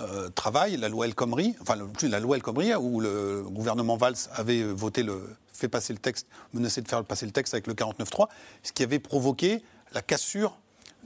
[0.00, 3.96] euh, travail, la loi El Khomri, enfin plus la loi El Khomri, où le gouvernement
[3.96, 7.68] Valls avait voté le, fait passer le texte, menacé de faire passer le texte avec
[7.68, 8.26] le 49.3,
[8.64, 10.58] ce qui avait provoqué la cassure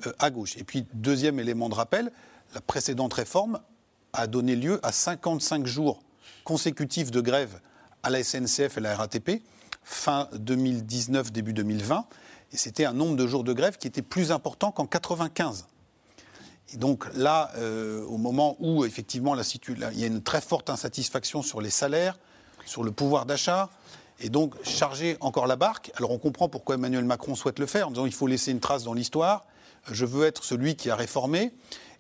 [0.07, 0.57] euh, à gauche.
[0.57, 2.11] Et puis deuxième élément de rappel,
[2.55, 3.61] la précédente réforme
[4.15, 6.03] a donné lieu à 55 jours
[6.45, 7.61] consécutifs de grève
[8.03, 9.43] à la SNCF et la RATP,
[9.85, 12.07] fin 2019, début 2020.
[12.53, 15.67] Et c'était un nombre de jours de grève qui était plus important qu'en 95.
[16.75, 21.43] Et donc là, euh, au moment où effectivement il y a une très forte insatisfaction
[21.43, 22.19] sur les salaires,
[22.65, 23.71] sur le pouvoir d'achat,
[24.21, 25.93] et donc charger encore la barque.
[25.97, 28.61] Alors on comprend pourquoi Emmanuel Macron souhaite le faire, en disant il faut laisser une
[28.61, 29.45] trace dans l'histoire.
[29.91, 31.53] Je veux être celui qui a réformé.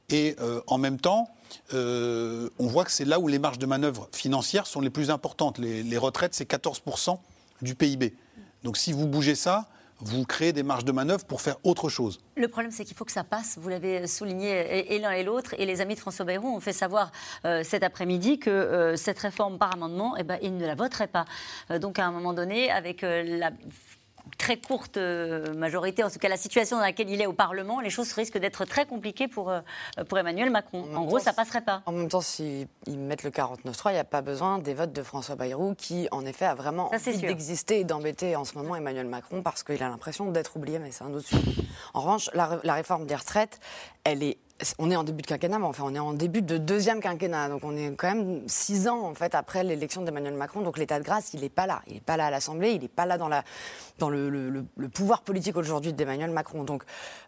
[0.08, 1.28] Et euh, en même temps,
[1.74, 5.10] euh, on voit que c'est là où les marges de manœuvre financières sont les plus
[5.10, 5.58] importantes.
[5.58, 7.18] Les retraites, c'est 14%
[7.62, 8.14] du PIB.
[8.62, 9.68] Donc si vous bougez ça,
[10.04, 12.20] vous créez des marges de manœuvre pour faire autre chose.
[12.36, 13.58] Le problème, c'est qu'il faut que ça passe.
[13.60, 15.54] Vous l'avez souligné et, l'un et l'autre.
[15.58, 17.12] Et les amis de François Bayrou ont fait savoir
[17.44, 21.06] euh, cet après-midi que euh, cette réforme par amendement, eh ben, ils ne la voteraient
[21.06, 21.24] pas.
[21.70, 23.50] Euh, donc, à un moment donné, avec la
[24.38, 27.80] très courte euh, majorité, en tout cas la situation dans laquelle il est au Parlement,
[27.80, 29.60] les choses risquent d'être très compliquées pour, euh,
[30.08, 30.84] pour Emmanuel Macron.
[30.94, 31.82] En, gros, temps, ça passerait pas.
[31.86, 35.02] En même temps, s'ils mettent le 49-3, il n'y a pas besoin des votes de
[35.02, 38.76] François Bayrou, qui, en effet, a vraiment Ça, envie d'exister et d'embêter en ce moment
[38.76, 41.62] Emmanuel Macron parce qu'il a l'impression d'être oublié, mais c'est un autre sujet.
[41.94, 43.60] En revanche, la, la réforme des retraites,
[44.04, 44.38] elle est.
[44.78, 47.48] On est en début de quinquennat, mais enfin, on est en début de deuxième quinquennat.
[47.48, 50.60] Donc, on est quand même six ans, en fait, après l'élection d'Emmanuel Macron.
[50.60, 51.82] Donc, l'état de grâce, il n'est pas là.
[51.88, 53.42] Il n'est pas là à l'Assemblée, il n'est pas là dans, la,
[53.98, 56.64] dans le, pouvoir politique aujourd'hui d'Emmanuel Macron.
[56.64, 56.84] Donc,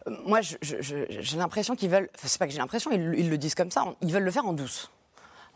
[0.07, 2.09] euh, moi, j'ai l'impression qu'ils veulent.
[2.14, 4.31] Enfin, c'est pas que j'ai l'impression, ils, ils le disent comme ça, ils veulent le
[4.31, 4.91] faire en douce.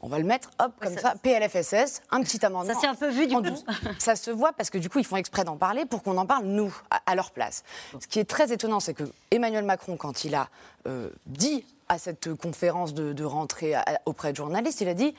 [0.02, 2.72] On va le mettre, hop, comme ça, PLFSS, un petit amendement.
[2.74, 3.64] Ça s'est un peu vu du coup.
[3.98, 6.26] Ça se voit parce que du coup, ils font exprès d'en parler pour qu'on en
[6.26, 7.64] parle, nous, à, à leur place.
[8.00, 10.48] Ce qui est très étonnant, c'est que Emmanuel Macron, quand il a
[10.86, 13.74] euh, dit à cette conférence de, de rentrée
[14.04, 15.14] auprès de journalistes, il a dit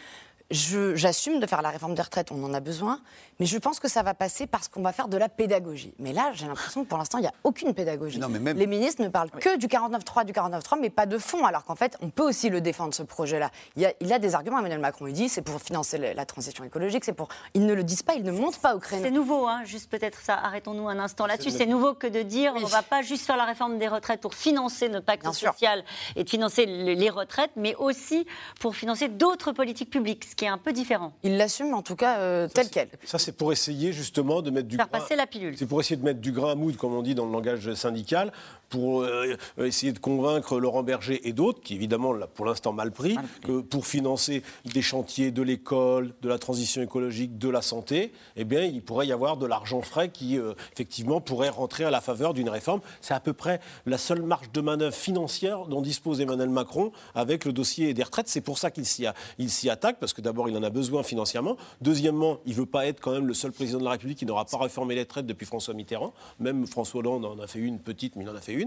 [0.52, 3.00] J'assume de faire la réforme des retraites, on en a besoin,
[3.40, 5.94] mais je pense que ça va passer parce qu'on va faire de la pédagogie.
[6.00, 8.18] Mais là, j'ai l'impression que pour l'instant, il n'y a aucune pédagogie.
[8.20, 11.18] Non, mais même- Les ministres ne parlent que du 49.3, du 49.3, mais pas de
[11.20, 13.52] fond, alors qu'en fait, on peut aussi le défendre, ce projet-là.
[13.76, 16.26] Il, y a, il a des arguments, Emmanuel Macron, il dit c'est pour financer la,
[16.26, 17.28] transition écologique, c'est pour.
[17.54, 19.04] Ils ne le disent pas, ils ne montent pas au créneau.
[19.04, 21.52] C'est nouveau, hein, juste peut-être ça, arrêtons-nous un instant là-dessus.
[21.52, 24.20] C'est nouveau que de dire on ne va pas juste faire la réforme des retraites
[24.22, 25.84] pour financer notre pacte social
[26.16, 28.26] et de financer le- les retraites, mais aussi
[28.60, 31.12] pour financer d'autres politiques publiques, ce qui est un peu différent.
[31.24, 32.88] Il l'assume en tout cas euh, tel quel.
[33.04, 35.56] Ça, c'est pour essayer justement de mettre du Faire grain- passer la pilule.
[35.58, 37.74] C'est pour essayer de mettre du grain à moudre, comme on dit dans le langage
[37.74, 38.32] syndical,
[38.70, 42.72] pour euh, euh, essayer de convaincre Laurent Berger et d'autres, qui évidemment l'a pour l'instant
[42.72, 47.62] mal pris, que pour financer des chantiers de l'école, de la transition écologique, de la
[47.62, 51.84] santé, eh bien, il pourrait y avoir de l'argent frais qui, euh, effectivement, pourrait rentrer
[51.84, 52.82] à la faveur d'une réforme.
[53.02, 57.46] C'est à peu près la seule marge de manœuvre financière dont dispose Emmanuel Macron avec
[57.46, 58.28] le dossier des retraites.
[58.30, 60.70] C'est pour ça qu'il s'y a- il s'y attaque, parce que d'abord, il en a
[60.70, 61.58] besoin financièrement.
[61.82, 64.26] Deuxièmement, il ne veut pas être quand même le seul président de la République qui
[64.26, 66.14] n'aura pas réformé les retraites depuis François Mitterrand.
[66.40, 68.59] Même François Hollande en a fait une petite, mais il en a fait une.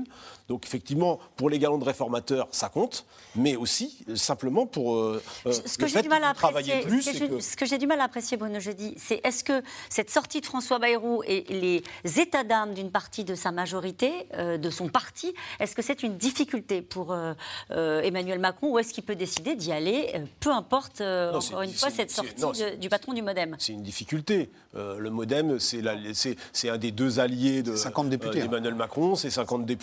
[0.48, 5.22] Donc effectivement, pour les galons de réformateurs, ça compte, mais aussi euh, simplement pour euh,
[5.46, 7.02] euh, Ce que le j'ai fait du mal à apprécier, plus.
[7.02, 9.44] ce que j'ai- que- ce que j'ai du mal à apprécier, Bruno Jeudi, c'est est-ce
[9.44, 11.44] que cette sortie de François Bayrou et
[12.04, 16.02] les états d'âme d'une partie de sa majorité, euh, de son parti, est-ce que c'est
[16.02, 17.32] une difficulté pour euh,
[17.70, 21.38] euh, Emmanuel Macron ou est-ce qu'il peut décider d'y aller, euh, peu importe, euh, Non,
[21.38, 23.56] encore une fois, cette sortie non, de- c'est- du patron du Modem?
[23.58, 24.50] C'est une difficulté.
[24.74, 28.42] Euh, le MoDem, c'est la- c'est- c'est un des deux alliés de 50 députés, euh,
[28.42, 29.81] d'Emmanuel Macron, c'est 50 députés.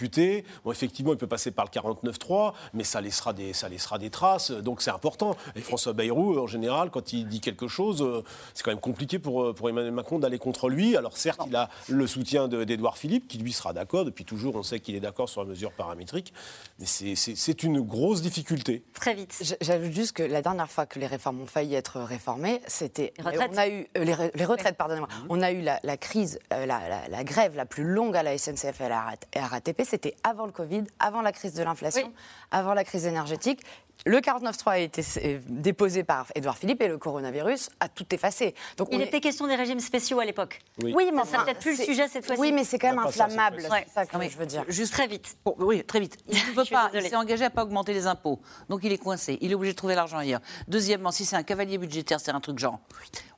[0.64, 4.10] Bon, effectivement, il peut passer par le 49-3, mais ça laissera des, ça laissera des
[4.10, 5.36] traces, donc c'est important.
[5.56, 8.24] Et François Bayrou, en général, quand il dit quelque chose, euh,
[8.54, 10.96] c'est quand même compliqué pour, euh, pour Emmanuel Macron d'aller contre lui.
[10.96, 14.06] Alors certes, il a le soutien de- d'Édouard Philippe, qui lui sera d'accord.
[14.06, 16.34] Depuis toujours, on sait qu'il est d'accord sur la mesure paramétrique.
[16.80, 17.16] Mais c'est-
[17.64, 18.84] une grosse difficulté.
[18.94, 19.56] Très vite.
[19.60, 23.12] J'ajoute juste que la dernière fois que les réformes ont failli être réformées, c'était.
[23.18, 23.50] Les retraites.
[23.54, 25.10] On a eu euh, les, re- les retraites, pardonnez-moi.
[25.30, 28.24] On a eu la, la crise, euh, la, la- la grève la plus longue à
[28.24, 29.82] la SNCF et à la RATP.
[29.90, 32.14] C'était avant le Covid, avant la crise de l'inflation,
[32.52, 33.62] avant la crise énergétique.
[34.06, 38.56] Le 49.3 a été euh, déposé par Édouard Philippe et le coronavirus a tout effacé.
[38.78, 40.62] Donc Il on est- était question des régimes spéciaux à l'époque.
[40.82, 42.40] Oui, mais ça sera enfin, peut-être plus le c'est- sujet cette fois-ci.
[42.40, 43.58] Oui, mais c'est quand même inflammable.
[43.62, 44.64] C'est ça que je veux dire.
[44.70, 45.36] Juste très vite.
[45.44, 46.16] Bon, oui, très vite.
[46.30, 46.88] Il ne veut pas.
[46.90, 47.10] Il désolée.
[47.10, 48.40] s'est engagé à pas augmenter les impôts.
[48.70, 49.38] Donc il est coincé.
[49.42, 50.40] Il est obligé de trouver l'argent ailleurs.
[50.70, 52.80] Deuxièmement, si c'est un cavalier budgétaire, c'est un truc genre.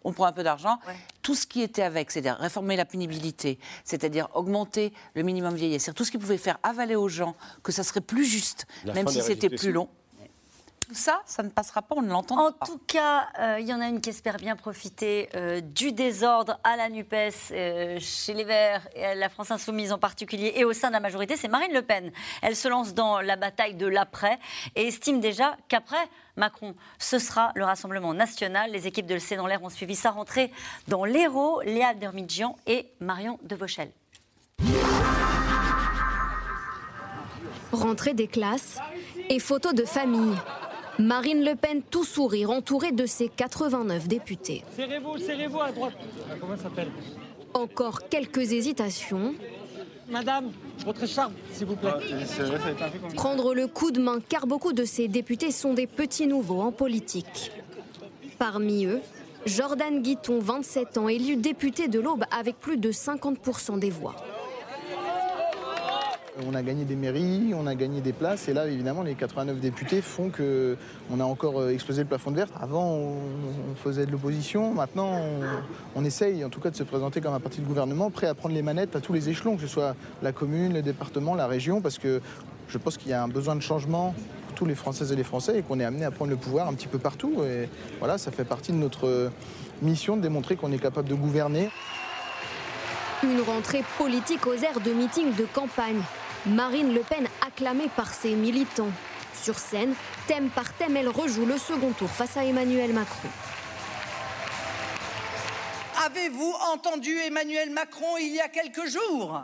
[0.04, 0.80] On prend un peu d'argent.
[1.22, 5.98] Tout ce qui était avec, c'est-à-dire réformer la pénibilité, c'est-à-dire augmenter le minimum vieillesse, c'est-à-dire
[5.98, 9.08] tout ce qui pouvait faire avaler aux gens que ça serait plus juste, La même
[9.08, 9.90] si c'était plus long.
[10.92, 12.66] Tout ça, ça ne passera pas, on ne l'entend En pas.
[12.66, 16.60] tout cas, euh, il y en a une qui espère bien profiter euh, du désordre
[16.66, 20.66] à la NUPES, euh, chez les Verts et à la France Insoumise en particulier, et
[20.66, 22.12] au sein de la majorité, c'est Marine Le Pen.
[22.42, 24.38] Elle se lance dans la bataille de l'après
[24.76, 28.72] et estime déjà qu'après Macron, ce sera le Rassemblement national.
[28.72, 30.52] Les équipes de Le dans l'air ont suivi sa rentrée
[30.90, 33.92] dans l'Hérault, Léa Dermidjian et Marion Devauchel.
[37.72, 38.78] Rentrée des classes
[39.30, 40.36] et photos de famille.
[41.02, 44.64] Marine Le Pen tout sourire entourée de ses 89 députés.
[44.76, 45.94] Serrez-vous, serrez-vous à droite.
[46.40, 46.90] Comment ça s'appelle?
[47.54, 49.34] Encore quelques hésitations.
[50.10, 50.52] Madame,
[50.86, 51.90] votre écharpe, s'il vous plaît.
[53.16, 56.72] Prendre le coup de main car beaucoup de ces députés sont des petits nouveaux en
[56.72, 57.52] politique.
[58.38, 59.02] Parmi eux,
[59.46, 64.16] Jordan Guiton, 27 ans, élu député de l'Aube avec plus de 50% des voix.
[66.40, 69.60] On a gagné des mairies, on a gagné des places, et là, évidemment, les 89
[69.60, 70.78] députés font que
[71.12, 72.48] on a encore euh, explosé le plafond de verre.
[72.60, 75.20] Avant, on, faisait de l'opposition, maintenant,
[75.96, 78.34] on, essaye, en tout cas, de se présenter comme un parti de gouvernement, prêt à
[78.34, 81.48] prendre les manettes à tous les échelons, que ce soit la commune, le département, la
[81.48, 82.22] région, parce que
[82.70, 84.16] je pense qu'il y a un besoin de changement
[84.48, 86.70] pour tous les Françaises et les Français, et qu'on est amené à prendre le pouvoir
[86.70, 87.44] un petit peu partout.
[87.44, 87.68] Et
[88.00, 89.32] voilà, ça fait partie de notre
[89.82, 91.70] mission de démontrer qu'on est capable de gouverner.
[93.24, 96.02] Une rentrée politique aux airs de meeting de campagne.
[96.48, 98.92] Marine Le Pen acclamée par ses militants.
[99.44, 99.94] Sur scène,
[100.28, 103.30] thème par thème, elle rejoue le second tour face à Emmanuel Macron.
[106.04, 109.44] Avez-vous entendu Emmanuel Macron il y a quelques jours?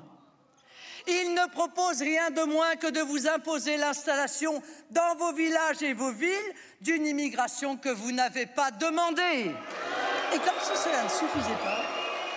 [1.07, 5.93] Il ne propose rien de moins que de vous imposer l'installation dans vos villages et
[5.93, 9.51] vos villes d'une immigration que vous n'avez pas demandée.
[10.33, 11.83] Et comme si cela ne suffisait pas,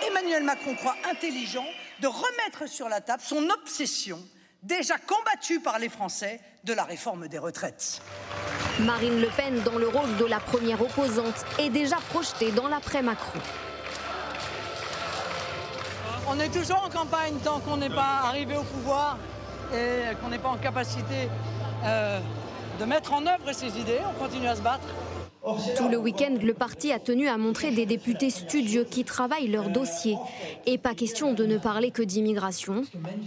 [0.07, 1.65] Emmanuel Macron croit intelligent
[1.99, 4.23] de remettre sur la table son obsession,
[4.63, 8.01] déjà combattue par les Français, de la réforme des retraites.
[8.81, 13.39] Marine Le Pen, dans le rôle de la première opposante, est déjà projetée dans l'après-Macron.
[16.27, 19.17] On est toujours en campagne tant qu'on n'est pas arrivé au pouvoir
[19.73, 21.29] et qu'on n'est pas en capacité
[21.83, 22.19] euh,
[22.79, 23.99] de mettre en œuvre ses idées.
[24.07, 24.87] On continue à se battre.
[25.75, 29.69] Tout le week-end, le parti a tenu à montrer des députés studieux qui travaillent leur
[29.69, 30.15] dossier.
[30.67, 32.83] Et pas question de ne parler que d'immigration.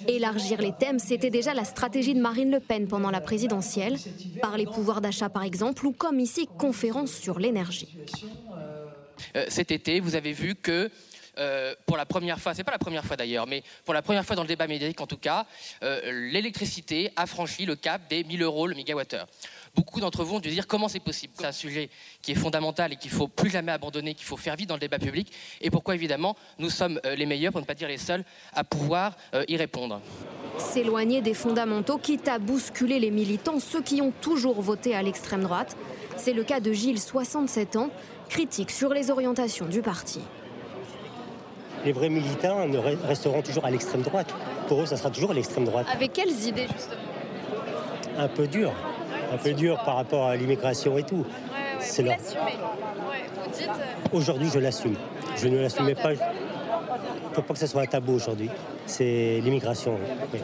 [0.07, 3.97] Élargir les thèmes, c'était déjà la stratégie de Marine Le Pen pendant la présidentielle.
[4.41, 7.97] Parler pouvoir d'achat par exemple, ou comme ici, conférence sur l'énergie.
[9.37, 10.91] Euh, cet été, vous avez vu que
[11.39, 14.25] euh, pour la première fois, c'est pas la première fois d'ailleurs, mais pour la première
[14.25, 15.47] fois dans le débat médiatique en tout cas,
[15.83, 19.27] euh, l'électricité a franchi le cap des 1000 euros le mégawattheure.
[19.75, 21.33] Beaucoup d'entre vous ont dû dire comment c'est possible?
[21.37, 21.91] C'est un sujet
[22.22, 24.81] qui est fondamental et qu'il faut plus jamais abandonner, qu'il faut faire vite dans le
[24.81, 25.33] débat public.
[25.61, 28.62] Et pourquoi évidemment nous sommes euh, les meilleurs, pour ne pas dire les seuls, à
[28.62, 30.01] pouvoir euh, y répondre?
[30.59, 35.43] S'éloigner des fondamentaux, quitte à bousculer les militants, ceux qui ont toujours voté à l'extrême
[35.43, 35.77] droite.
[36.16, 37.91] C'est le cas de Gilles, 67 ans,
[38.29, 40.20] critique sur les orientations du parti.
[41.85, 44.33] Les vrais militants ne re- resteront toujours à l'extrême droite.
[44.68, 45.87] Pour eux, ça sera toujours à l'extrême droite.
[45.93, 47.01] Avec quelles idées justement?
[48.16, 48.72] Un peu dur.
[49.33, 51.16] Un peu dur par rapport à l'immigration et tout.
[51.16, 51.27] Ouais, ouais,
[51.81, 52.37] C'est vous leur- dites.
[53.68, 54.95] euh, Aujourd'hui, je l'assume.
[55.37, 56.12] Je ne l'assumais pas.
[56.12, 58.51] Il ne faut pas que ce soit un tabou aujourd'hui.
[58.87, 59.99] C'est l'immigration.
[60.33, 60.41] oui.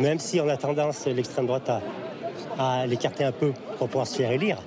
[0.00, 1.80] Même si on a tendance, l'extrême droite, à,
[2.80, 4.58] à l'écarter un peu pour pouvoir se faire élire.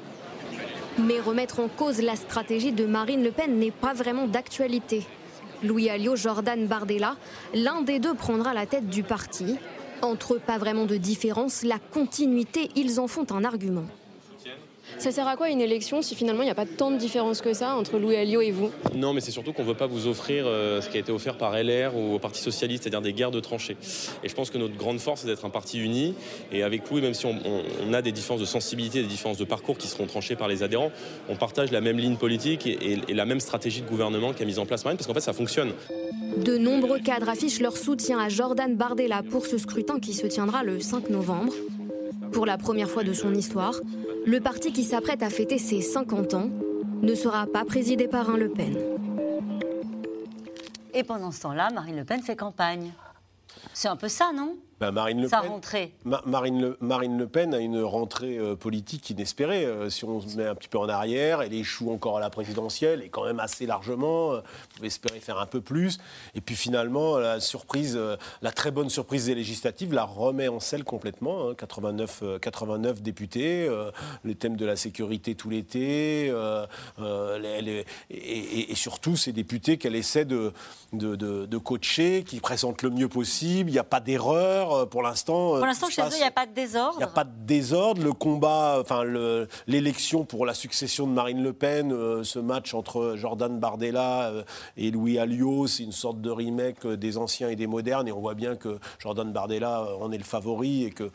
[0.97, 5.05] Mais remettre en cause la stratégie de Marine Le Pen n'est pas vraiment d'actualité.
[5.63, 7.15] Louis Alliot, Jordan Bardella,
[7.53, 9.57] l'un des deux prendra la tête du parti.
[10.01, 13.85] Entre eux, pas vraiment de différence, la continuité, ils en font un argument.
[14.99, 17.41] Ça sert à quoi une élection si finalement il n'y a pas tant de différence
[17.41, 18.71] que ça entre Louis Alliot et vous?
[18.95, 21.11] Non, mais c'est surtout qu'on ne veut pas vous offrir euh, ce qui a été
[21.11, 23.77] offert par LR ou au Parti Socialiste, c'est-à-dire des guerres de tranchées.
[24.23, 26.15] Et je pense que notre grande force, c'est d'être un parti uni.
[26.51, 29.37] Et avec Louis, même si on, on- on a des différences de sensibilité, des différences
[29.37, 30.91] de parcours qui seront tranchées par les adhérents,
[31.29, 34.45] on partage la même ligne politique et, et- et la même stratégie de gouvernement qu'a
[34.45, 35.73] mise en place Marine, parce qu'en fait, ça fonctionne.
[36.37, 40.63] De nombreux cadres affichent leur soutien à Jordan Bardella pour ce scrutin qui se tiendra
[40.63, 41.53] le 5 novembre.
[42.31, 43.75] Pour la première fois de son histoire,
[44.25, 46.49] le parti qui s'apprête à fêter ses 50 ans
[47.01, 48.75] ne sera pas présidé par un Le Pen.
[50.93, 52.91] Et pendant ce temps-là, Marine Le Pen fait campagne.
[53.73, 54.55] C'est un peu ça, non?
[54.79, 55.93] Ben, Marine Le Sa Pen, rentrée.
[56.05, 59.65] Ma- Marine, le, Marine Le Pen a une rentrée euh, politique inespérée.
[59.65, 62.29] Euh, si on se met un petit peu en arrière, elle échoue encore à la
[62.29, 64.33] présidentielle, et quand même assez largement.
[64.33, 65.97] Euh, on pouvait espérer faire un peu plus.
[66.35, 70.59] Et puis finalement, la surprise, euh, la très bonne surprise des législatives la remet en
[70.59, 71.49] selle complètement.
[71.49, 71.55] hein.
[71.55, 73.67] 89, euh, 89 députés,
[74.23, 76.31] le thème de la sécurité tout l'été,
[76.99, 80.53] les- les- et, et- et surtout ces députés qu'elle essaie de,
[80.93, 83.69] de, de- de coacher, qui présentent le mieux possible.
[83.69, 85.55] Il n'y a pas d'erreur euh, pour l'instant.
[85.55, 86.93] euh, Pour l'instant, chez eux, il n'y a pas de désordre.
[86.95, 88.01] il n'y a pas de désordre.
[88.03, 92.73] Le combat, enfin le- l'élection pour la succession de Marine Le Pen, euh, ce match
[92.73, 94.31] entre Jordan Bardella
[94.77, 98.07] et Louis Alliot, c'est une sorte de remake des anciens et des modernes.
[98.07, 101.09] Et on voit bien que Jordan Bardella en est le favori et que.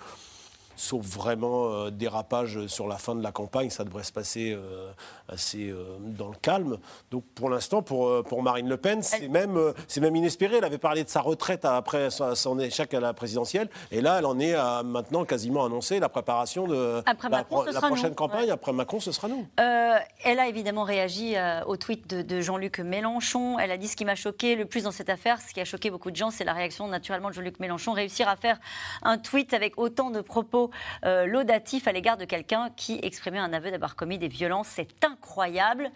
[0.82, 4.90] Sauf vraiment euh, dérapage sur la fin de la campagne, ça devrait se passer euh,
[5.28, 6.76] assez euh, dans le calme.
[7.12, 10.56] Donc pour l'instant, pour, pour Marine Le Pen, c'est même, même inespéré.
[10.56, 13.68] Elle avait parlé de sa retraite après son échec à la présidentielle.
[13.92, 17.62] Et là, elle en est à maintenant quasiment annoncé la préparation de Après la, Macron,
[17.62, 18.14] la prochaine nous.
[18.16, 18.50] campagne.
[18.50, 19.46] Après Macron, ce sera nous.
[19.60, 23.56] Euh, elle a évidemment réagi euh, au tweet de, de Jean-Luc Mélenchon.
[23.60, 25.64] Elle a dit ce qui m'a choqué le plus dans cette affaire, ce qui a
[25.64, 27.92] choqué beaucoup de gens, c'est la réaction naturellement de Jean-Luc Mélenchon.
[27.92, 28.58] Réussir à faire
[29.02, 30.71] un tweet avec autant de propos
[31.04, 34.88] euh, laudatifs à l'égard de quelqu'un qui exprimait un aveu d'avoir commis des violences, c'est
[35.04, 35.90] incroyable.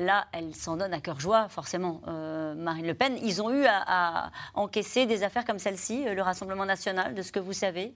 [0.00, 3.16] Là, elle s'en donne à cœur joie, forcément, euh, Marine Le Pen.
[3.22, 3.82] Ils ont eu à,
[4.26, 7.94] à encaisser des affaires comme celle-ci, euh, le Rassemblement national, de ce que vous savez?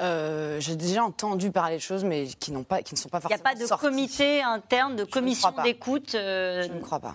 [0.00, 3.18] Euh, J'ai déjà entendu parler de choses, mais qui, n'ont pas, qui ne sont pas
[3.24, 3.84] Il n'y a forcément pas de sorties.
[3.86, 7.14] comité interne, de commission d'écoute euh, Je ne crois pas.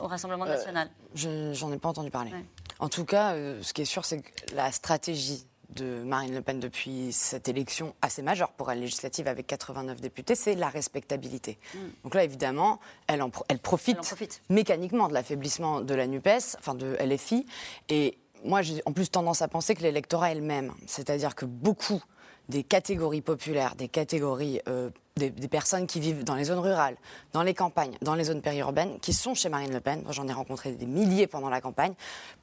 [0.00, 0.88] au Rassemblement Euh, national.
[1.14, 2.32] Je J'en ai pas entendu parler.
[2.78, 3.32] En tout cas,
[3.62, 7.94] ce qui est sûr, c'est que la stratégie de Marine Le Pen depuis cette élection
[8.02, 11.58] assez majeure pour elle législative avec 89 députés, c'est la respectabilité.
[12.04, 14.14] Donc là, évidemment, elle, en elle profite,
[14.48, 17.46] mécaniquement de l'affaiblissement de la NUPES, enfin de LFI.
[17.88, 20.72] Et moi, j'ai en plus tendance à penser que l'électorat est le même.
[20.86, 22.02] C'est-à-dire que beaucoup
[22.48, 26.96] des catégories populaires, des catégories, euh, des, des personnes qui vivent dans les zones rurales,
[27.32, 30.32] dans les campagnes, dans les zones périurbaines, qui sont chez Marine Le Pen, j'en ai
[30.32, 31.94] rencontré des milliers pendant la campagne,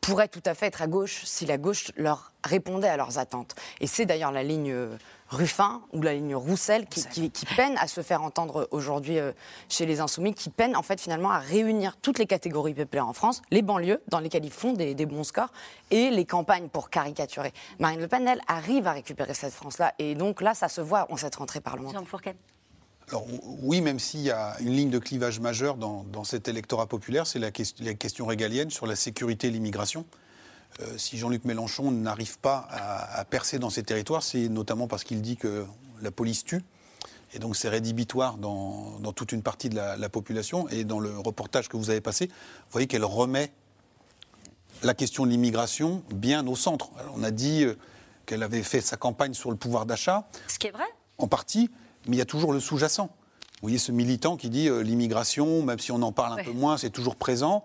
[0.01, 3.55] pourraient tout à fait être à gauche si la gauche leur répondait à leurs attentes.
[3.79, 4.97] Et c'est d'ailleurs la ligne euh,
[5.33, 9.31] Ruffin ou la ligne Roussel qui, qui- qui peine à se faire entendre aujourd'hui euh,
[9.67, 13.13] chez les Insoumis, qui peine en fait finalement à réunir toutes les catégories populaires en
[13.13, 15.51] France, les banlieues dans lesquelles ils font des, des bons scores
[15.91, 17.51] et les campagnes pour caricaturer.
[17.79, 21.07] Marine Le Pen, elle, arrive à récupérer cette France-là et donc là, ça se voit
[21.11, 21.99] en cette rentrée parlementaire.
[23.09, 23.25] Alors,
[23.63, 27.27] oui, même s'il y a une ligne de clivage majeure dans, dans cet électorat populaire,
[27.27, 30.05] c'est la, la question régalienne sur la sécurité et l'immigration.
[30.81, 35.03] Euh, si Jean-Luc Mélenchon n'arrive pas à, à percer dans ces territoires, c'est notamment parce
[35.03, 35.65] qu'il dit que
[36.01, 36.63] la police tue.
[37.35, 40.67] Et donc c'est rédhibitoire dans, dans toute une partie de la, la population.
[40.69, 43.51] Et dans le reportage que vous avez passé, vous voyez qu'elle remet
[44.83, 46.89] la question de l'immigration bien au centre.
[46.99, 47.77] Alors, on a dit euh,
[48.25, 50.85] qu'elle avait fait sa campagne sur le pouvoir d'achat Ce qui est vrai.
[51.17, 51.69] en partie,
[52.07, 53.05] mais il y a toujours le sous-jacent.
[53.07, 56.43] Vous voyez ce militant qui dit euh, l'immigration, même si on en parle un Ouais.
[56.43, 57.63] peu moins, c'est toujours présent.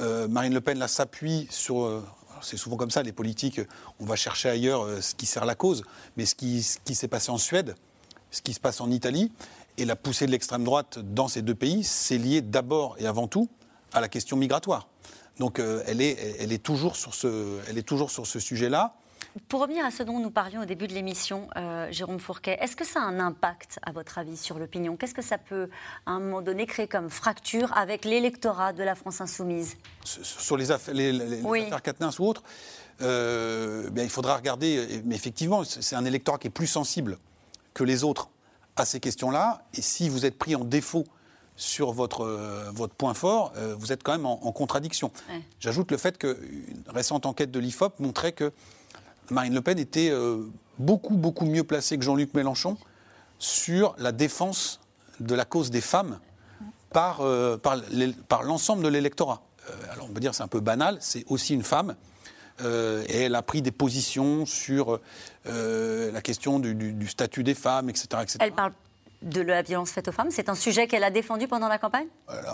[0.00, 1.84] Euh, Marine Le Pen là s'appuie sur.
[1.84, 2.04] euh,
[2.42, 3.66] c'est souvent comme ça, les politiques, euh,
[4.00, 5.84] on va chercher ailleurs euh, ce qui sert la cause.
[6.16, 7.74] Mais ce qui, s'est passé en Suède,
[8.30, 9.32] ce qui se passe en Italie,
[9.78, 13.28] et la poussée de l'extrême droite dans ces deux pays, c'est lié d'abord et avant
[13.28, 13.48] tout
[13.92, 14.88] à la question migratoire.
[15.38, 18.94] Donc euh, elle, est, elle, est toujours sur ce, elle est toujours sur ce sujet-là.
[19.48, 22.76] Pour revenir à ce dont nous parlions au début de l'émission, euh, Jérôme Fourquet, est-ce
[22.76, 24.96] que ça a un impact, à votre avis, sur l'opinion?
[24.96, 25.70] Qu'est-ce que ça peut,
[26.04, 29.76] à un moment donné, créer comme fracture avec l'électorat de la France insoumise?
[30.04, 31.62] Sur les affaires, les, les- les Oui.
[31.62, 32.42] affaires Quatennens ou autres,
[33.00, 35.00] euh, bien, il faudra regarder.
[35.06, 37.16] Mais effectivement, c'est c'est un électorat qui est plus sensible
[37.72, 38.28] que les autres
[38.76, 39.64] à ces questions-là.
[39.72, 41.04] Et si vous êtes pris en défaut
[41.56, 45.10] sur votre, euh, votre point fort, euh, vous êtes quand même en, en contradiction.
[45.30, 45.40] Ouais.
[45.58, 48.52] J'ajoute le fait qu'une récente enquête de l'IFOP montrait que
[49.32, 50.44] Marine Le Pen était euh,
[50.78, 52.76] beaucoup, beaucoup mieux placée que Jean-Luc Mélenchon
[53.38, 54.80] sur la défense
[55.18, 56.20] de la cause des femmes
[56.90, 57.56] par, euh,
[58.44, 59.42] l'ensemble de l'électorat.
[59.68, 61.96] Euh, alors on peut dire c'est un peu banal, c'est aussi une femme.
[62.62, 65.00] et elle a pris des positions sur
[65.46, 68.08] la question du, statut des femmes, etc.
[69.22, 70.30] de la violence faite aux femmes.
[70.30, 72.06] C'est un sujet qu'elle a défendu pendant la campagne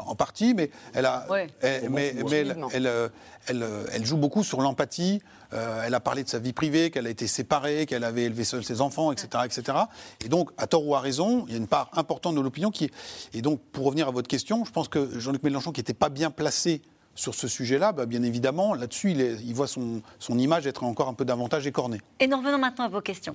[0.07, 1.27] en partie, mais elle a,
[1.61, 2.69] elle- mais, mais elle, Timidement.
[2.73, 3.11] elle,
[3.47, 5.21] elle, elle joue beaucoup sur l'empathie.
[5.55, 8.45] Euh, elle a parlé de sa vie privée, qu'elle a été séparée, qu'elle avait élevé
[8.45, 9.79] seule ses enfants, etc., etc.
[10.23, 12.71] Et donc, à tort ou à raison, il y a une part importante de l'opinion
[12.71, 12.85] qui.
[12.85, 12.93] est-
[13.33, 16.11] Et donc, pour revenir à votre question, je pense que Jean-Luc Mélenchon, qui n'était pas
[16.11, 16.83] bien placé
[17.15, 21.15] sur ce sujet-là, bah, bien évidemment, là-dessus, il voit son, son image être encore un
[21.15, 22.01] peu davantage écornée.
[22.21, 23.35] Et nous revenons maintenant à vos questions.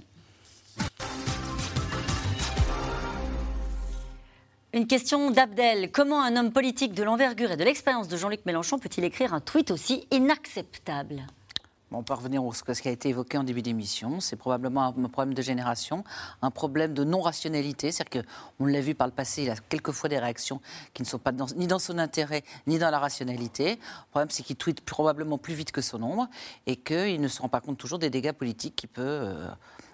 [4.75, 5.91] Une question d'Abdel.
[5.91, 9.39] Comment un homme politique de l'envergure et de l'expérience de Jean-Luc Mélenchon peut-il écrire un
[9.39, 11.27] tweet aussi inacceptable?
[11.91, 14.19] On peut revenir au ce qui a été évoqué en début d'émission.
[14.19, 16.03] C'est probablement un problème de génération,
[16.41, 17.91] un problème de non-rationalité.
[17.91, 18.23] C'est-à-dire
[18.57, 20.59] qu'on l'a vu par le passé, il a quelquefois des réactions
[20.95, 23.73] qui ne sont pas dans- ni dans son intérêt, ni dans la rationalité.
[23.75, 26.27] Le problème, c'est qu'il tweet probablement plus vite que son ombre
[26.65, 29.47] et qu'il ne se rend pas compte toujours des dégâts politiques qu'il peut euh,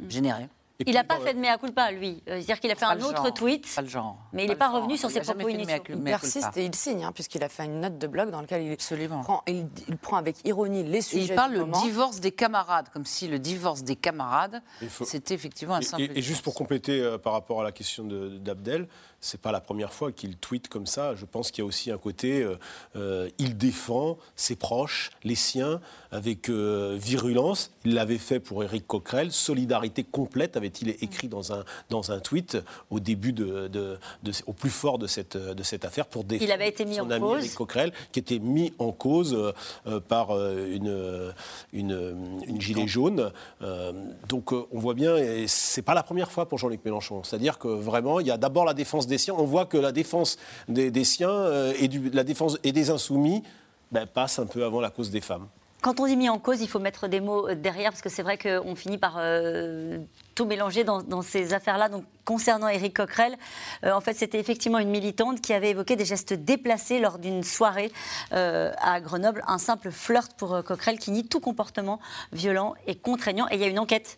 [0.08, 0.48] générer.
[0.88, 2.24] Il n'a pas fait de mea culpa, lui.
[2.30, 4.18] Euh, C'est-à-dire qu'il a fait un autre genre, tweet, Pas le genre.
[4.32, 5.76] mais il n'est pas revenu sur Il ses propos initiaux.
[5.90, 8.64] Il persiste et il signe, hein, puisqu'il a fait une note de blog dans laquelle
[8.64, 12.32] il, Prend, il, il prend avec ironie les Et sujets il parle du divorce des
[12.32, 16.04] camarades, comme si le divorce des camarades, faut- c'était effectivement un simple.
[16.04, 18.88] Et, et juste pour compléter euh, par rapport à la question de- d'Abdel,
[19.22, 21.14] c'est pas la première fois qu'il tweet comme ça.
[21.16, 22.56] Je pense qu'il y a aussi un côté, euh,
[22.96, 27.72] euh, il défend ses proches, les siens, avec euh, virulence.
[27.84, 29.34] Il l'avait fait pour Éric Coquerel.
[29.34, 32.58] Solidarité complète avait-il écrit dans un, dans un tweet
[32.90, 36.48] au début de, de- de- au plus fort de cette, de cette affaire pour défendre
[36.50, 37.54] Il avait été mis son en ami cause.
[37.56, 39.52] Coquerel, qui était mis en cause euh,
[39.88, 41.34] euh, par euh, une,
[41.74, 43.32] une, une gilet jaune.
[43.62, 43.92] Euh,
[44.28, 47.24] donc on voit bien, et c'est pas la première fois pour Jean-Luc Mélenchon.
[47.24, 49.34] C'est-à-dire que vraiment, il y a d'abord la défense des siens.
[49.38, 53.44] On voit que la défense des, des siens et du- la défense et des insoumis
[53.92, 55.48] ben, passe un peu avant la cause des femmes.
[55.82, 58.22] Quand on dit mis en cause, il faut mettre des mots derrière, parce que c'est
[58.22, 59.98] vrai qu'on finit par euh,
[60.40, 61.90] tout mélanger dans, ces affaires-là.
[61.90, 63.38] Donc, concernant Éric Coquerel,
[63.84, 67.44] euh, en fait, c'était effectivement une militante qui avait évoqué des gestes déplacés lors d'une
[67.44, 67.92] soirée
[68.32, 69.44] euh, à Grenoble.
[69.48, 72.00] Un simple flirt pour euh, Coquerel qui nie tout comportement
[72.32, 73.50] violent et contraignant.
[73.50, 74.18] Et il y a une enquête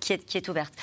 [0.00, 0.74] qui, est, ouverte.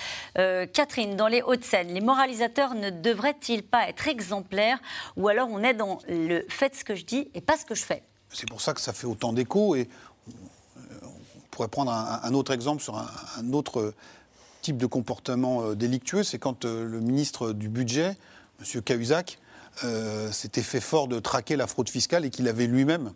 [0.73, 4.79] Catherine, dans les Hauts-de-Seine, les moralisateurs ne devraient-ils pas être exemplaires
[5.17, 7.75] Ou alors on est dans le faites ce que je dis et pas ce que
[7.75, 8.01] je fais?
[8.33, 9.75] C'est pour ça que ça fait autant d'écho.
[9.75, 9.87] Et
[11.03, 13.93] on, pourrait prendre un, autre exemple sur un autre
[14.67, 16.23] type de comportement euh, délictueux.
[16.23, 18.17] C'est quand euh, le ministre du Budget,
[18.59, 18.81] M.
[18.81, 19.39] Cahuzac,
[19.85, 23.13] euh, s'était fait fort de traquer la fraude fiscale et qu'il avait lui-même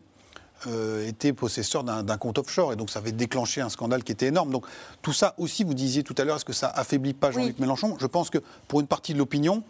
[0.68, 2.72] euh, été possesseur d'un d'un compte offshore.
[2.72, 4.50] Et donc ça avait déclenché un scandale qui était énorme.
[4.52, 4.66] Donc
[5.02, 7.98] tout ça aussi, vous disiez tout à l'heure, est-ce que ça affaiblit pas Jean-Luc Mélenchon?
[8.00, 8.38] Je pense que
[8.70, 9.64] pour une partie de l'opinion,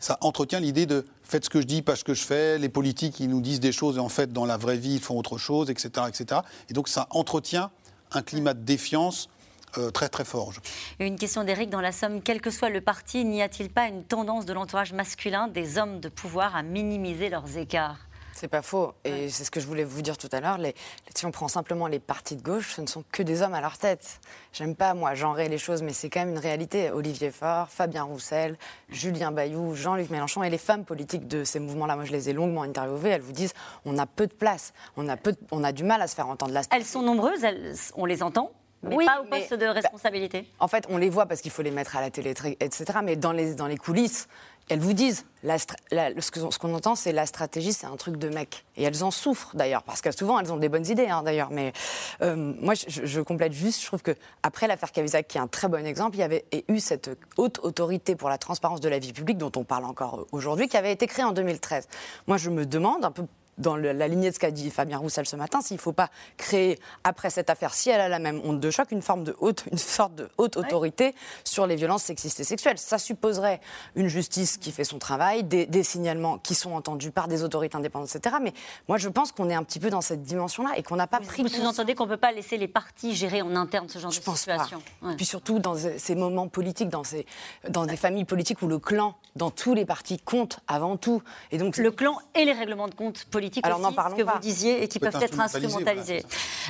[0.00, 2.58] ça entretient l'idée de faites ce que je dis, pas ce que je fais.
[2.58, 5.00] Les politiques, ils nous disent des choses et en fait, dans la vraie vie, ils
[5.00, 6.06] font autre chose, etc.
[6.08, 6.40] etc.
[6.68, 7.70] Et donc ça entretient
[8.10, 9.28] un climat de défiance
[9.76, 10.52] euh, très très fort.
[10.52, 12.22] je Une question d'Éric dans la Somme.
[12.22, 16.00] Quel que soit le parti, n'y a-t-il pas une tendance de l'entourage masculin des hommes
[16.00, 17.98] de pouvoir à minimiser leurs écarts?
[18.32, 18.92] C'est pas faux.
[19.04, 20.58] Et c'est ce que je voulais vous dire tout à l'heure.
[20.58, 20.76] Les-
[21.12, 23.60] Si on prend simplement les partis de gauche, ce ne sont que des hommes à
[23.60, 24.20] leur tête.
[24.52, 26.92] J'aime pas, moi, genrer les choses, mais c'est quand même une réalité.
[26.92, 28.56] Olivier Faure, Fabien Roussel,
[28.90, 31.96] Julien Bayou, Jean-Luc Mélenchon et les femmes politiques de ces mouvements-là.
[31.96, 33.10] Moi, je les ai longuement interviewées.
[33.10, 33.54] Elles vous disent
[33.84, 34.72] on a peu de place.
[34.96, 36.52] On a, peu de- on a du mal à se faire entendre.
[36.52, 38.52] La Elles sont nombreuses, elles- on les entend,
[38.82, 40.50] mais Oui, pas au mais- poste de responsabilité.
[40.60, 42.84] En fait, on les voit parce qu'il faut les mettre à la télé, etc.
[43.02, 44.28] Mais dans les, dans les coulisses,
[44.70, 48.16] elles vous disent, la stra- la- ce qu'on entend, c'est la stratégie, c'est un truc
[48.18, 48.66] de mec.
[48.76, 51.48] Et elles en souffrent d'ailleurs, parce que souvent, elles ont des bonnes idées hein, d'ailleurs.
[51.50, 51.72] Mais
[52.20, 55.40] euh, moi, je, je- je complète juste, je trouve que après l'affaire Cahuzac, qui est
[55.40, 58.90] un très bon exemple, il y avait eu cette haute autorité pour la transparence de
[58.90, 61.88] la vie publique, dont on parle encore aujourd'hui, qui avait été créée en 2013.
[62.26, 63.24] Moi, je me demande un peu
[63.58, 65.92] dans le- la lignée de ce qu'a dit Fabien Roussel ce matin, s'il ne faut
[65.92, 69.24] pas créer, après cette affaire, si elle a la même onde de choc, une, forme
[69.24, 72.78] de haute, une sorte de haute autorité sur les violences sexistes et sexuelles.
[72.78, 73.60] Ça supposerait
[73.94, 77.76] une justice qui fait son travail, des, des signalements qui sont entendus par des autorités
[77.76, 78.36] indépendantes, etc.
[78.42, 78.52] Mais
[78.88, 81.20] moi, je pense qu'on est un petit peu dans cette dimension-là et qu'on n'a pas
[81.20, 84.10] pris Vous sous-entendez qu'on ne peut pas laisser les partis gérer en interne ce genre
[84.10, 84.52] Je de pense pas.
[84.58, 85.16] situation Ouais.
[85.16, 87.26] Puis surtout dans ces moments politiques, dans, ces,
[87.68, 91.22] dans des familles politiques où le clan, dans tous les partis, compte avant tout.
[91.50, 94.32] Et donc, Le clan et les règlements de compte politiques Alors, aussi, ce que pas.
[94.34, 96.24] vous disiez, et qui peuvent être instrumentalisés.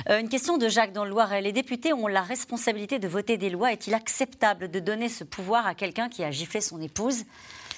[0.09, 1.41] Euh, une question de Jacques dans le Loiret.
[1.41, 3.71] Les députés ont la responsabilité de voter des lois.
[3.73, 7.23] Est-il acceptable de donner ce pouvoir à quelqu'un qui a giflé son épouse?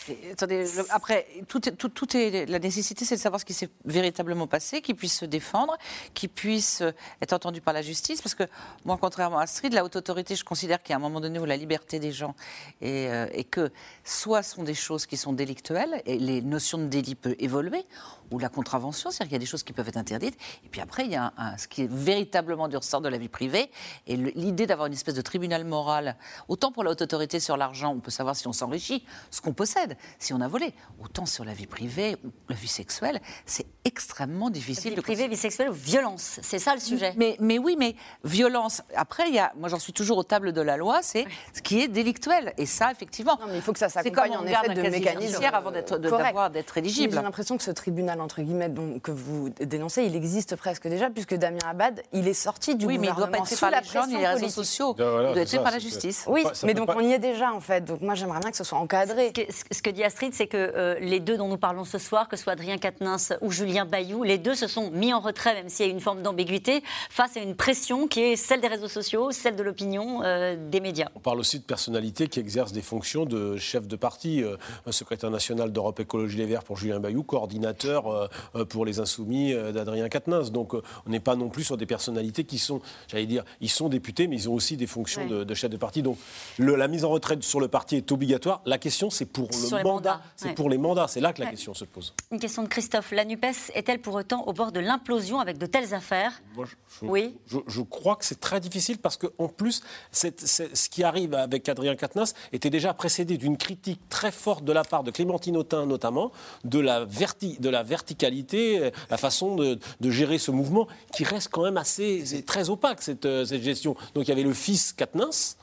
[0.09, 3.45] Et, Attendez, le- après, tout est, tout, tout est- la nécessité, c'est de savoir ce
[3.45, 5.77] qui s'est véritablement passé, qu'il puisse se défendre,
[6.15, 6.91] qu'il puisse euh,
[7.21, 8.19] être entendu par la justice.
[8.19, 8.43] Parce que
[8.83, 11.37] moi, contrairement à Astrid, la haute autorité, je considère qu'il y a un moment donné
[11.37, 12.33] où la liberté des gens
[12.81, 13.71] et, euh, et que
[14.03, 17.85] soit sont des choses qui sont délictuelles et les notions de délit peuvent évoluer,
[18.31, 20.37] ou la contravention, c'est-à-dire qu'il y a des choses qui peuvent être interdites.
[20.65, 23.09] Et puis après, il y a un- un- ce qui est véritablement du ressort de
[23.09, 23.69] la vie privée.
[24.07, 26.15] Et l'idée d'avoir une espèce de tribunal moral,
[26.47, 29.53] autant pour la haute autorité sur l'argent, on peut savoir si on s'enrichit, ce qu'on
[29.53, 30.73] possède, si on a volé,
[31.03, 35.27] autant sur la vie privée ou la vie sexuelle, c'est extrêmement difficile Vie de privée,
[35.27, 37.13] vie sexuelle ou violence C'est ça le sujet.
[37.17, 38.81] mais, mais oui, mais violence.
[38.95, 41.61] Après, il y a, moi j'en suis toujours aux tables de la loi, c'est ce
[41.61, 42.53] qui est délictuel.
[42.57, 43.37] Et ça, effectivement.
[43.47, 45.97] mais il faut que ça C'est s'accompagne comme en effet de mécanismes judiciaire avant d'être-
[45.97, 47.13] d'être éligible.
[47.15, 51.09] J'ai l'impression que ce tribunal entre guillemets dont- que vous dénoncez, il existe presque déjà
[51.09, 53.55] puisque Damien Abad, il est sorti du Oui, mais il doit pas gouvernement être fait
[53.55, 54.55] sous par la les gens pression les réseaux politique.
[54.55, 54.95] sociaux.
[54.97, 56.25] Voilà, il doit être ça, par la justice.
[56.27, 57.83] Oui, Ça mais donc pas- on y est déjà en fait.
[57.85, 59.27] Donc moi j'aimerais bien que ce soit encadré.
[59.35, 61.97] Ce que, ce que dit Astrid, c'est que euh, les deux dont nous parlons ce
[61.97, 65.19] soir, que ce soit Adrien Quatennens ou Julien Bayou, les deux se sont mis en
[65.19, 68.61] retrait, même s'il y a une forme d'ambiguïté, face à une pression qui est celle
[68.61, 71.07] des réseaux sociaux, celle de l'opinion, euh, des médias.
[71.15, 74.91] On parle aussi de personnalités qui exercent des fonctions de chef de parti, euh, un
[74.91, 79.53] secrétaire national d'Europe Écologie Les Verts pour Julien Bayou, coordinateur euh, euh, pour les Insoumis
[79.53, 80.51] euh, d'Adrien Quatennens.
[80.51, 83.89] Donc on n'est pas non plus sur des personnalités qui sont, j'allais dire, ils sont
[83.89, 85.27] députés, mais ils ont aussi des fonctions Ouais.
[85.29, 86.01] de, de chef de parti.
[86.01, 86.17] Donc
[86.57, 88.61] le- la mise en retraite sur le parti est obligatoire.
[88.65, 90.21] La question, c'est pour le Sur les mandat.
[90.35, 90.53] C'est ouais.
[90.53, 91.07] pour les mandats.
[91.07, 91.51] C'est là que la Ouais.
[91.51, 92.13] question se pose.
[92.31, 93.11] Une question de Christophe.
[93.11, 96.41] La NUPES est-elle pour autant au bord de l'implosion avec de telles affaires?
[96.55, 97.35] Moi, je, je- Oui.
[97.47, 99.81] je, je crois que c'est très difficile parce qu'en plus,
[100.11, 104.83] ce qui arrive avec Adrien Quatennens était déjà précédé d'une critique très forte de la
[104.83, 106.31] part de Clémentine Autain notamment,
[106.63, 111.49] de la, verti- de la verticalité, la façon de, de gérer ce mouvement qui reste
[111.51, 113.95] quand même assez c'est très opaque cette, euh, cette gestion.
[114.15, 115.55] Donc il y avait le fils Quatennens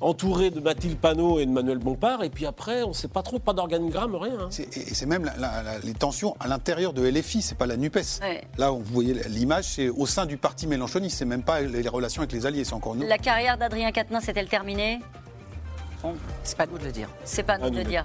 [0.00, 3.22] entouré de Mathilde Panot et de Manuel Bompard et puis après on ne sait pas
[3.22, 4.38] trop, pas d'organigramme, rien.
[4.40, 4.48] hein.
[4.50, 7.66] C'est- Et c'est même la- la- la- les tensions à l'intérieur de LFI, c'est pas
[7.66, 8.20] la NUPES.
[8.22, 8.42] Ouais.
[8.58, 12.22] Là, vous voyez l'image, c'est au sein du parti mélenchoniste, c'est même pas les relations
[12.22, 13.06] avec les alliés, c'est encore nous.
[13.06, 14.98] La carrière d'Adrien Quatennens est-elle terminée?
[16.42, 17.08] C'est pas à nous de le dire.
[17.24, 18.04] C'est pas à nous de le dire.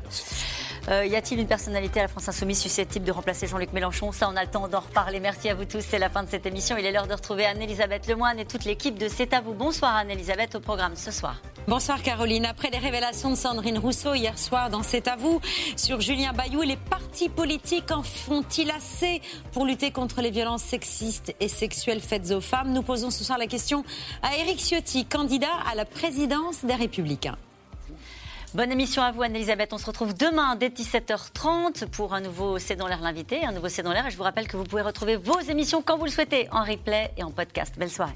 [0.90, 4.30] Euh, y a-t-il une personnalité à la France Insoumise susceptible de remplacer Jean-Luc Mélenchon Ça,
[4.32, 5.20] on a le temps d'en reparler.
[5.20, 5.82] Merci à vous tous.
[5.82, 6.78] C'est la fin de cette émission.
[6.78, 9.54] Il est l'heure de retrouver Anne-Elisabeth Lemoine et toute l'équipe de C'est à vous.
[9.54, 11.42] Bonsoir Anne-Elisabeth au programme ce soir.
[11.68, 12.46] Bonsoir Caroline.
[12.46, 15.42] Après les révélations de Sandrine Rousseau hier soir dans C'est à vous
[15.76, 19.22] sur Julien Bayou, les partis politiques en font-ils assez
[19.52, 23.38] pour lutter contre les violences sexistes et sexuelles faites aux femmes Nous posons ce soir
[23.38, 23.84] la question
[24.24, 27.38] à Éric Ciotti, candidat à la présidence des Républicains.
[28.54, 29.74] Bonne émission à vous, Anne-Elisabeth.
[29.74, 33.68] On se retrouve demain dès 17h30 pour un nouveau C'est dans l'air l'invité, un nouveau
[33.68, 34.08] C'est dans l'air.
[34.08, 36.64] Et je vous rappelle que vous pouvez retrouver vos émissions quand vous le souhaitez en
[36.64, 37.76] replay et en podcast.
[37.78, 38.16] Belle soirée.